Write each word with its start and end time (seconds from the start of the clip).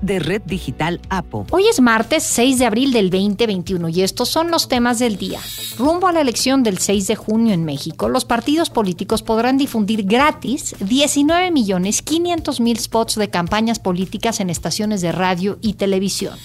de 0.00 0.18
Red 0.18 0.42
Digital 0.46 1.00
APO. 1.08 1.46
Hoy 1.50 1.66
es 1.68 1.80
martes 1.80 2.22
6 2.24 2.58
de 2.58 2.66
abril 2.66 2.92
del 2.92 3.10
2021 3.10 3.88
y 3.88 4.02
estos 4.02 4.28
son 4.28 4.50
los 4.50 4.68
temas 4.68 4.98
del 4.98 5.16
día. 5.16 5.40
Rumbo 5.78 6.08
a 6.08 6.12
la 6.12 6.20
elección 6.20 6.62
del 6.62 6.78
6 6.78 7.06
de 7.06 7.16
junio 7.16 7.52
en 7.52 7.64
México, 7.64 8.08
los 8.08 8.24
partidos 8.24 8.70
políticos 8.70 9.22
podrán 9.22 9.58
difundir 9.58 10.04
gratis 10.04 10.74
19 10.80 11.50
millones 11.50 12.02
500 12.02 12.60
mil 12.60 12.78
spots 12.78 13.16
de 13.16 13.30
campañas 13.30 13.78
políticas 13.78 14.40
en 14.40 14.50
estaciones 14.50 15.00
de 15.00 15.12
radio 15.12 15.58
y 15.60 15.74
televisión. 15.74 16.36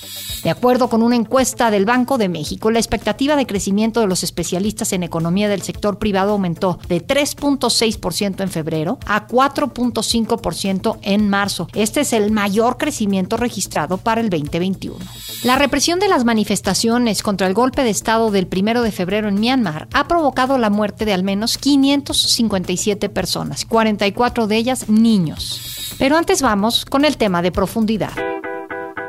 De 0.44 0.50
acuerdo 0.50 0.90
con 0.90 1.04
una 1.04 1.16
encuesta 1.16 1.70
del 1.70 1.86
Banco 1.86 2.18
de 2.18 2.28
México, 2.28 2.72
la 2.72 2.80
expectativa 2.80 3.36
de 3.36 3.46
crecimiento 3.46 4.00
de 4.00 4.08
los 4.08 4.24
especialistas 4.24 4.92
en 4.92 5.04
economía 5.04 5.48
del 5.48 5.62
sector 5.62 6.00
privado 6.00 6.32
aumentó 6.32 6.80
de 6.88 7.06
3.6% 7.06 8.42
en 8.42 8.50
febrero 8.50 8.98
a 9.06 9.28
4.5% 9.28 10.98
en 11.04 11.30
marzo. 11.30 11.68
Este 11.76 12.02
es 12.02 12.14
el 12.14 12.32
mayor 12.32 12.78
crecimiento 12.78 13.38
registrado 13.38 13.98
para 13.98 14.22
el 14.22 14.32
2021. 14.32 14.98
La 15.44 15.58
represión 15.58 16.00
de 16.00 16.08
las 16.08 16.26
manifestaciones 16.26 17.22
contra 17.22 17.46
el 17.46 17.54
golpe 17.54 17.84
de 17.84 17.92
Estado 17.92 18.32
del 18.32 18.48
1 18.52 18.82
de 18.82 18.92
febrero 18.92 19.28
en 19.28 19.40
Myanmar 19.40 19.88
ha 19.94 20.08
provocado 20.08 20.58
la 20.58 20.72
muerte 20.72 21.06
de 21.06 21.14
al 21.14 21.24
menos 21.24 21.60
557 21.60 23.10
personas, 23.10 23.66
44 23.66 24.48
de 24.48 24.58
ellas 24.58 24.90
niños. 24.90 25.96
Pero 26.00 26.18
antes 26.18 26.42
vamos 26.42 26.86
con 26.86 27.06
el 27.06 27.18
tema 27.18 27.44
de 27.44 27.52
profundidad. 27.52 28.12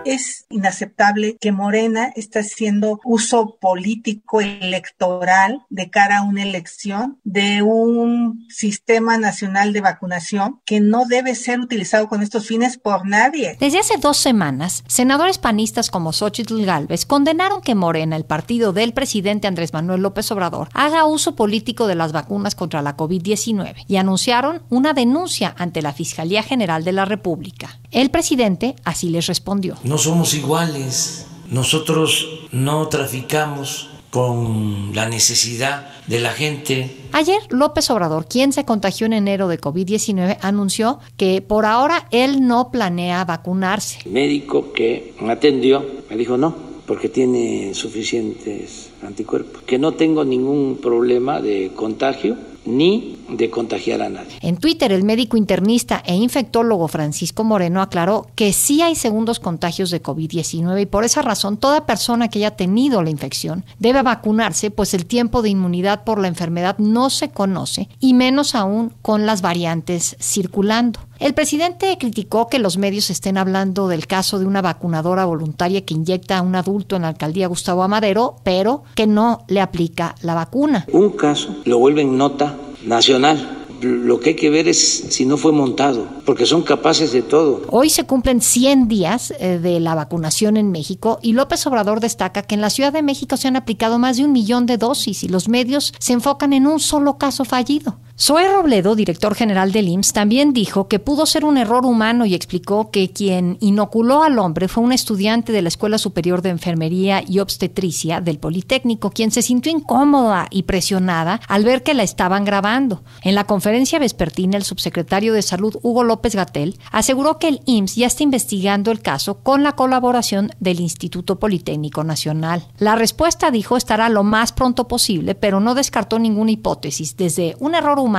Es 0.05 0.47
inaceptable 0.51 1.37
que 1.41 1.53
Morena 1.53 2.13
esté 2.17 2.41
haciendo 2.41 3.01
uso 3.05 3.57
político 3.61 4.41
electoral 4.41 5.63
de 5.71 5.91
cara 5.91 6.19
a 6.19 6.23
una 6.23 6.43
elección 6.43 7.19
de 7.25 7.63
un 7.63 8.47
sistema 8.49 9.19
nacional 9.19 9.73
de 9.73 9.81
vacunación 9.81 10.61
que 10.65 10.81
no 10.81 11.05
debe 11.07 11.35
ser 11.35 11.61
utilizado 11.61 12.09
con 12.09 12.23
estos 12.23 12.47
fines 12.47 12.79
por 12.79 13.07
nadie. 13.07 13.57
Desde 13.61 13.79
hace 13.79 13.97
dos 13.99 14.17
semanas, 14.17 14.83
senadores 14.89 15.39
panistas 15.39 15.91
como 15.91 16.13
Xochitl 16.13 16.65
Galvez 16.65 17.07
condenaron 17.07 17.61
que 17.61 17.75
Morena, 17.75 18.17
el 18.17 18.25
partido 18.25 18.73
del 18.73 18.93
presidente 18.93 19.47
Andrés 19.47 19.73
Manuel 19.73 20.03
López 20.03 20.31
Obrador, 20.33 20.69
haga 20.75 21.05
uso 21.05 21.37
político 21.37 21.87
de 21.87 21.95
las 21.95 22.13
vacunas 22.13 22.55
contra 22.55 22.83
la 22.83 22.97
COVID-19 22.97 23.85
y 23.87 23.97
anunciaron 23.97 24.63
una 24.69 24.93
denuncia 24.95 25.55
ante 25.59 25.83
la 25.83 25.93
Fiscalía 25.93 26.43
General 26.43 26.85
de 26.85 26.93
la 26.93 27.05
República. 27.05 27.79
El 27.91 28.11
presidente 28.11 28.75
así 28.85 29.09
les 29.11 29.27
respondió 29.27 29.77
somos 29.99 30.35
iguales. 30.35 31.27
Nosotros 31.51 32.49
no 32.51 32.89
traficamos 32.89 33.91
con 34.11 34.95
la 34.95 35.09
necesidad 35.09 35.89
de 36.07 36.21
la 36.21 36.33
gente. 36.33 36.91
Ayer 37.13 37.41
López 37.49 37.91
Obrador, 37.91 38.27
quien 38.29 38.53
se 38.53 38.65
contagió 38.65 39.07
en 39.07 39.15
enero 39.15 39.49
de 39.49 39.59
COVID-19, 39.59 40.39
anunció 40.43 40.99
que 41.17 41.41
por 41.41 41.65
ahora 41.65 42.07
él 42.11 42.47
no 42.47 42.71
planea 42.71 43.25
vacunarse. 43.25 44.01
El 44.05 44.13
médico 44.13 44.73
que 44.73 45.15
me 45.21 45.33
atendió 45.33 45.85
me 46.11 46.17
dijo 46.17 46.37
no, 46.37 46.55
porque 46.87 47.09
tiene 47.09 47.73
suficientes 47.73 48.91
anticuerpos, 49.03 49.63
que 49.63 49.79
no 49.79 49.93
tengo 49.93 50.25
ningún 50.25 50.79
problema 50.83 51.41
de 51.41 51.73
contagio 51.75 52.37
ni 52.65 53.19
de 53.29 53.51
contagiar 53.51 54.03
a 54.03 54.09
nadie. 54.09 54.39
En 54.41 54.57
Twitter, 54.57 54.93
el 54.93 55.05
médico 55.05 55.37
internista 55.37 56.03
e 56.05 56.15
infectólogo 56.15 56.89
Francisco 56.89 57.45
Moreno 57.45 57.83
aclaró 57.83 58.27
que 58.35 58.53
sí 58.53 58.83
hay 58.83 58.95
segundos 58.95 59.41
contagios 59.41 59.91
de 59.91 60.03
COVID-19 60.03 60.83
y 60.83 60.87
por 60.87 61.05
esa 61.05 61.23
razón 61.23 61.57
toda 61.57 61.87
persona 61.87 62.29
que 62.29 62.39
haya 62.39 62.53
tenido 62.53 63.03
la 63.03 63.11
infección 63.11 63.65
debe 63.79 64.03
vacunarse, 64.03 64.71
pues 64.71 64.95
el 64.95 65.07
tiempo 65.07 65.43
de 65.43 65.51
inmunidad 65.51 66.05
por 66.05 66.21
la 66.21 66.29
enfermedad 66.29 66.77
no 66.79 67.11
se 67.11 67.31
conoce 67.31 67.89
y 68.01 68.15
menos 68.15 68.55
aún 68.55 68.93
con 69.03 69.27
las 69.27 69.43
variantes 69.43 70.17
circulando. 70.21 71.01
El 71.19 71.35
presidente 71.35 71.97
criticó 71.99 72.49
que 72.49 72.59
los 72.59 72.79
medios 72.79 73.09
estén 73.09 73.39
hablando 73.39 73.87
del 73.87 74.09
caso 74.09 74.41
de 74.41 74.45
una 74.45 74.61
vacunadora 74.61 75.25
voluntaria 75.25 75.85
que 75.85 75.95
inyecta 75.95 76.39
a 76.39 76.43
un 76.43 76.57
adulto 76.57 76.97
en 76.97 77.03
la 77.03 77.09
alcaldía 77.09 77.47
Gustavo 77.47 77.85
Amadero, 77.85 78.37
pero 78.43 78.83
que 78.97 79.07
no 79.07 79.45
le 79.47 79.61
aplica 79.61 80.17
la 80.23 80.35
vacuna. 80.35 80.85
Un 80.93 81.11
caso 81.11 81.55
lo 81.65 81.79
vuelven 81.79 82.19
nota 82.19 82.52
nacional 82.85 83.63
lo 83.83 84.21
que 84.21 84.31
hay 84.31 84.37
que 84.37 84.51
ver 84.51 84.69
es 84.69 85.07
si 85.11 85.27
no 85.27 85.37
fue 85.37 85.53
montado, 85.53 86.07
porque 86.25 86.47
son 86.47 86.63
capaces 86.63 87.13
de 87.13 87.23
todo. 87.23 87.63
Hoy 87.69 87.91
se 87.91 88.05
cumplen 88.05 88.41
100 88.41 88.89
días 88.89 89.33
eh, 89.39 89.59
de 89.59 89.81
la 89.81 89.95
vacunación 89.95 90.57
en 90.57 90.71
México 90.71 91.19
y 91.23 91.33
López 91.33 91.67
Obrador 91.67 92.01
destaca 92.01 92.43
que 92.43 92.55
en 92.55 92.61
la 92.61 92.71
Ciudad 92.71 92.93
de 92.93 93.03
México 93.03 93.37
se 93.37 93.49
han 93.49 93.57
aplicado 93.57 93.99
más 93.99 94.17
de 94.17 94.25
un 94.25 94.33
millón 94.33 94.67
de 94.67 94.79
dosis 94.79 95.25
y 95.25 95.29
los 95.29 95.49
medios 95.49 95.93
se 95.99 96.13
enfocan 96.13 96.53
en 96.53 96.67
un 96.67 96.81
solo 96.81 97.19
caso 97.19 97.45
fallido. 97.45 97.99
Zoe 98.25 98.49
Robledo, 98.49 98.95
director 98.95 99.35
general 99.35 99.73
del 99.73 99.89
IMSS, 99.89 100.13
también 100.13 100.53
dijo 100.53 100.87
que 100.87 101.01
pudo 101.01 101.27
ser 101.27 101.45
un 101.45 101.59
error 101.59 101.85
humano 101.85 102.25
y 102.25 102.37
explicó 102.37 102.93
que 102.93 103.11
quien 103.11 103.57
inoculó 103.59 104.23
al 104.23 104.39
hombre 104.39 104.69
fue 104.69 104.85
un 104.85 104.93
estudiante 104.93 105.51
de 105.51 105.61
la 105.61 105.67
Escuela 105.67 105.99
Superior 105.99 106.41
de 106.41 106.51
Enfermería 106.51 107.25
y 107.27 107.41
Obstetricia 107.41 108.21
del 108.21 108.39
Politécnico, 108.39 109.11
quien 109.11 109.33
se 109.33 109.43
sintió 109.43 109.73
incómoda 109.73 110.47
y 110.53 110.63
presionada 110.63 111.41
al 111.49 111.65
ver 111.65 111.83
que 111.83 111.95
la 111.95 112.05
estaban 112.05 112.45
grabando. 112.45 113.03
En 113.23 113.35
la 113.35 113.43
conferencia 113.43 113.99
vespertina, 113.99 114.57
el 114.57 114.63
subsecretario 114.63 115.33
de 115.33 115.43
Salud, 115.43 115.77
Hugo 115.83 116.05
López 116.05 116.37
Gatel, 116.37 116.79
aseguró 116.93 117.41
que 117.41 117.49
el 117.49 117.61
IMSS 117.67 117.97
ya 117.97 118.07
está 118.07 118.23
investigando 118.23 118.93
el 118.93 119.03
caso 119.03 119.43
con 119.43 119.65
la 119.65 119.73
colaboración 119.73 120.53
del 120.61 120.79
Instituto 120.79 121.41
Politécnico 121.41 122.05
Nacional. 122.05 122.69
La 122.79 122.95
respuesta, 122.95 123.51
dijo, 123.51 123.77
estará 123.77 124.09
lo 124.09 124.23
más 124.23 124.53
pronto 124.53 124.87
posible, 124.87 125.35
pero 125.35 125.59
no 125.59 125.75
descartó 125.75 126.21
ninguna 126.21 126.53
hipótesis, 126.53 127.17
desde 127.17 127.57
un 127.59 127.75
error 127.75 127.99
humano 127.99 128.12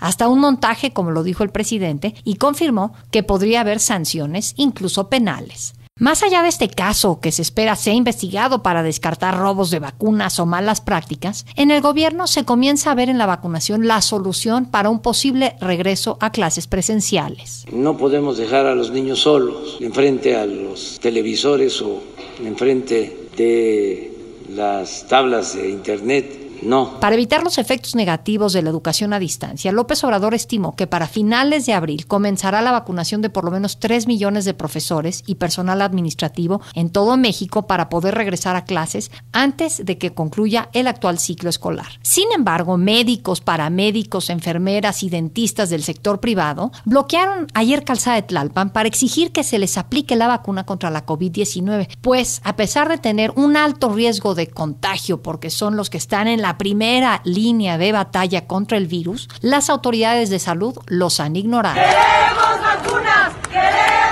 hasta 0.00 0.28
un 0.28 0.40
montaje, 0.40 0.92
como 0.92 1.10
lo 1.10 1.22
dijo 1.22 1.42
el 1.42 1.50
presidente, 1.50 2.14
y 2.24 2.36
confirmó 2.36 2.92
que 3.10 3.22
podría 3.22 3.60
haber 3.62 3.80
sanciones, 3.80 4.54
incluso 4.56 5.08
penales. 5.08 5.74
Más 6.00 6.22
allá 6.22 6.42
de 6.42 6.48
este 6.48 6.68
caso, 6.68 7.18
que 7.20 7.32
se 7.32 7.42
espera 7.42 7.74
sea 7.74 7.92
investigado 7.92 8.62
para 8.62 8.84
descartar 8.84 9.36
robos 9.36 9.72
de 9.72 9.80
vacunas 9.80 10.38
o 10.38 10.46
malas 10.46 10.80
prácticas, 10.80 11.44
en 11.56 11.72
el 11.72 11.80
gobierno 11.80 12.28
se 12.28 12.44
comienza 12.44 12.92
a 12.92 12.94
ver 12.94 13.08
en 13.08 13.18
la 13.18 13.26
vacunación 13.26 13.88
la 13.88 14.00
solución 14.00 14.66
para 14.66 14.90
un 14.90 15.00
posible 15.00 15.56
regreso 15.60 16.16
a 16.20 16.30
clases 16.30 16.68
presenciales. 16.68 17.64
No 17.72 17.96
podemos 17.96 18.38
dejar 18.38 18.66
a 18.66 18.76
los 18.76 18.92
niños 18.92 19.18
solos 19.18 19.78
enfrente 19.80 20.36
a 20.36 20.46
los 20.46 21.00
televisores 21.00 21.82
o 21.82 22.00
enfrente 22.44 23.30
de 23.36 24.12
las 24.54 25.08
tablas 25.08 25.56
de 25.56 25.68
internet 25.68 26.47
no. 26.62 27.00
Para 27.00 27.14
evitar 27.14 27.42
los 27.42 27.58
efectos 27.58 27.94
negativos 27.94 28.52
de 28.52 28.62
la 28.62 28.70
educación 28.70 29.12
a 29.12 29.18
distancia, 29.18 29.72
López 29.72 30.02
Obrador 30.04 30.34
estimó 30.34 30.74
que 30.76 30.86
para 30.86 31.06
finales 31.06 31.66
de 31.66 31.74
abril 31.74 32.06
comenzará 32.06 32.62
la 32.62 32.72
vacunación 32.72 33.22
de 33.22 33.30
por 33.30 33.44
lo 33.44 33.50
menos 33.50 33.78
3 33.78 34.06
millones 34.06 34.44
de 34.44 34.54
profesores 34.54 35.22
y 35.26 35.36
personal 35.36 35.82
administrativo 35.82 36.60
en 36.74 36.90
todo 36.90 37.16
México 37.16 37.66
para 37.66 37.88
poder 37.88 38.14
regresar 38.14 38.56
a 38.56 38.64
clases 38.64 39.10
antes 39.32 39.84
de 39.84 39.98
que 39.98 40.14
concluya 40.14 40.68
el 40.72 40.86
actual 40.86 41.18
ciclo 41.18 41.50
escolar. 41.50 41.98
Sin 42.02 42.30
embargo, 42.32 42.76
médicos, 42.76 43.40
paramédicos, 43.40 44.30
enfermeras 44.30 45.02
y 45.02 45.10
dentistas 45.10 45.70
del 45.70 45.82
sector 45.82 46.20
privado 46.20 46.72
bloquearon 46.84 47.46
ayer 47.54 47.84
Calzada 47.84 48.16
de 48.16 48.22
Tlalpan 48.22 48.70
para 48.70 48.88
exigir 48.88 49.32
que 49.32 49.44
se 49.44 49.58
les 49.58 49.78
aplique 49.78 50.16
la 50.16 50.26
vacuna 50.26 50.64
contra 50.64 50.90
la 50.90 51.06
COVID-19, 51.06 51.88
pues 52.00 52.40
a 52.44 52.56
pesar 52.56 52.88
de 52.88 52.98
tener 52.98 53.32
un 53.36 53.56
alto 53.56 53.90
riesgo 53.90 54.34
de 54.34 54.48
contagio 54.48 55.22
porque 55.22 55.50
son 55.50 55.76
los 55.76 55.90
que 55.90 55.98
están 55.98 56.28
en 56.28 56.42
la 56.42 56.47
primera 56.56 57.20
línea 57.24 57.76
de 57.76 57.92
batalla 57.92 58.46
contra 58.46 58.78
el 58.78 58.86
virus, 58.86 59.28
las 59.40 59.68
autoridades 59.68 60.30
de 60.30 60.38
salud 60.38 60.74
los 60.86 61.20
han 61.20 61.36
ignorado. 61.36 61.74
¡Queremos 61.74 62.60
vacunas! 62.62 63.32
¡Queremos! 63.50 64.07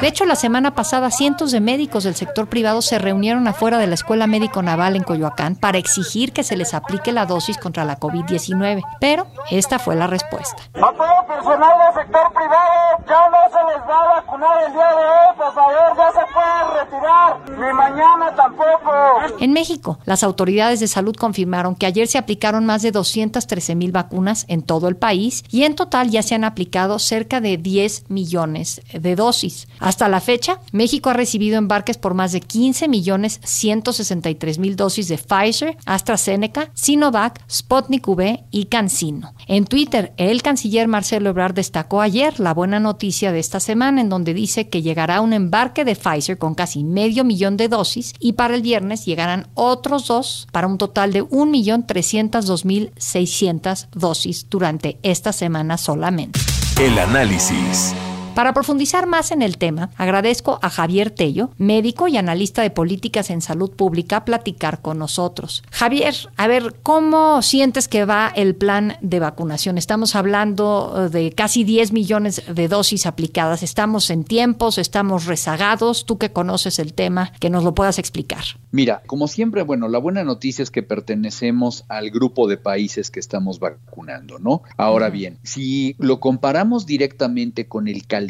De 0.00 0.08
hecho, 0.08 0.24
la 0.24 0.34
semana 0.34 0.74
pasada 0.74 1.10
cientos 1.10 1.50
de 1.50 1.60
médicos 1.60 2.04
del 2.04 2.14
sector 2.14 2.48
privado 2.48 2.80
se 2.80 2.98
reunieron 2.98 3.46
afuera 3.46 3.76
de 3.76 3.86
la 3.86 3.92
Escuela 3.92 4.26
Médico 4.26 4.62
Naval 4.62 4.96
en 4.96 5.02
Coyoacán 5.02 5.56
para 5.56 5.76
exigir 5.76 6.32
que 6.32 6.42
se 6.42 6.56
les 6.56 6.72
aplique 6.72 7.12
la 7.12 7.26
dosis 7.26 7.58
contra 7.58 7.84
la 7.84 8.00
COVID-19. 8.00 8.82
Pero 8.98 9.26
esta 9.50 9.78
fue 9.78 9.96
la 9.96 10.06
respuesta. 10.06 10.56
A 10.72 10.90
todo 10.92 11.26
personal 11.28 11.72
del 11.84 12.02
sector 12.02 12.32
privado 12.32 13.04
ya 13.06 13.28
no 13.28 13.38
se 13.50 13.74
les 13.74 13.88
va 13.88 14.00
a 14.00 14.20
vacunar 14.20 14.66
el 14.66 14.72
día 14.72 14.88
de 14.88 15.04
hoy, 15.04 15.36
por 15.36 15.54
favor, 15.54 15.96
ya 15.96 16.12
se 16.12 16.32
pueden 16.32 16.80
retirar. 16.80 17.50
ni 17.50 17.72
mañana 17.74 18.34
tampoco. 18.34 18.90
En 19.38 19.52
México, 19.52 19.98
las 20.06 20.24
autoridades 20.24 20.80
de 20.80 20.88
salud 20.88 21.14
confirmaron 21.14 21.74
que 21.74 21.84
ayer 21.84 22.08
se 22.08 22.16
aplicaron 22.16 22.64
más 22.64 22.80
de 22.80 22.90
213 22.90 23.74
mil 23.74 23.92
vacunas 23.92 24.46
en 24.48 24.62
todo 24.62 24.88
el 24.88 24.96
país 24.96 25.44
y 25.50 25.64
en 25.64 25.74
total 25.74 26.08
ya 26.08 26.22
se 26.22 26.34
han 26.34 26.44
aplicado 26.44 26.98
cerca 26.98 27.42
de 27.42 27.58
10 27.58 28.08
millones 28.08 28.80
de 28.94 29.14
dosis. 29.14 29.68
Hasta 29.90 30.08
la 30.08 30.20
fecha, 30.20 30.60
México 30.70 31.10
ha 31.10 31.14
recibido 31.14 31.58
embarques 31.58 31.98
por 31.98 32.14
más 32.14 32.30
de 32.30 32.40
15 32.40 32.86
millones 32.86 33.40
163 33.42 34.60
mil 34.60 34.76
dosis 34.76 35.08
de 35.08 35.18
Pfizer, 35.18 35.76
AstraZeneca, 35.84 36.70
Sinovac, 36.74 37.42
Sputnik 37.50 38.06
V 38.06 38.44
y 38.52 38.66
CanSino. 38.66 39.34
En 39.48 39.64
Twitter, 39.64 40.12
el 40.16 40.42
canciller 40.42 40.86
Marcelo 40.86 41.30
Ebrard 41.30 41.54
destacó 41.54 42.02
ayer 42.02 42.38
la 42.38 42.54
buena 42.54 42.78
noticia 42.78 43.32
de 43.32 43.40
esta 43.40 43.58
semana 43.58 44.00
en 44.00 44.10
donde 44.10 44.32
dice 44.32 44.68
que 44.68 44.80
llegará 44.80 45.22
un 45.22 45.32
embarque 45.32 45.84
de 45.84 45.96
Pfizer 45.96 46.38
con 46.38 46.54
casi 46.54 46.84
medio 46.84 47.24
millón 47.24 47.56
de 47.56 47.66
dosis 47.66 48.14
y 48.20 48.34
para 48.34 48.54
el 48.54 48.62
viernes 48.62 49.06
llegarán 49.06 49.48
otros 49.54 50.06
dos 50.06 50.46
para 50.52 50.68
un 50.68 50.78
total 50.78 51.12
de 51.12 51.24
1.302.600 51.24 53.88
dosis 53.90 54.48
durante 54.48 55.00
esta 55.02 55.32
semana 55.32 55.78
solamente. 55.78 56.38
El 56.78 56.96
análisis. 56.96 57.92
Para 58.34 58.54
profundizar 58.54 59.06
más 59.06 59.32
en 59.32 59.42
el 59.42 59.58
tema, 59.58 59.90
agradezco 59.96 60.60
a 60.62 60.70
Javier 60.70 61.10
Tello, 61.10 61.50
médico 61.58 62.06
y 62.06 62.16
analista 62.16 62.62
de 62.62 62.70
políticas 62.70 63.28
en 63.28 63.42
salud 63.42 63.72
pública, 63.72 64.24
platicar 64.24 64.80
con 64.80 64.98
nosotros. 64.98 65.64
Javier, 65.72 66.14
a 66.36 66.46
ver, 66.46 66.76
¿cómo 66.82 67.42
sientes 67.42 67.88
que 67.88 68.04
va 68.04 68.32
el 68.34 68.54
plan 68.54 68.96
de 69.02 69.18
vacunación? 69.18 69.78
Estamos 69.78 70.14
hablando 70.14 70.94
eh, 70.96 71.08
de 71.08 71.32
casi 71.32 71.64
10 71.64 71.92
millones 71.92 72.42
de 72.48 72.68
dosis 72.68 73.04
aplicadas. 73.04 73.64
¿Estamos 73.64 74.10
en 74.10 74.22
tiempos? 74.22 74.78
¿Estamos 74.78 75.26
rezagados? 75.26 76.06
Tú 76.06 76.16
que 76.16 76.30
conoces 76.30 76.78
el 76.78 76.94
tema, 76.94 77.32
que 77.40 77.50
nos 77.50 77.64
lo 77.64 77.74
puedas 77.74 77.98
explicar. 77.98 78.44
Mira, 78.70 79.02
como 79.06 79.26
siempre, 79.26 79.62
bueno, 79.62 79.88
la 79.88 79.98
buena 79.98 80.22
noticia 80.22 80.62
es 80.62 80.70
que 80.70 80.84
pertenecemos 80.84 81.84
al 81.88 82.10
grupo 82.10 82.46
de 82.46 82.56
países 82.56 83.10
que 83.10 83.20
estamos 83.20 83.58
vacunando, 83.58 84.38
¿no? 84.38 84.62
Ahora 84.76 85.10
bien, 85.10 85.38
si 85.42 85.96
lo 85.98 86.20
comparamos 86.20 86.86
directamente 86.86 87.66
con 87.66 87.88
el 87.88 88.06
calendario 88.06 88.29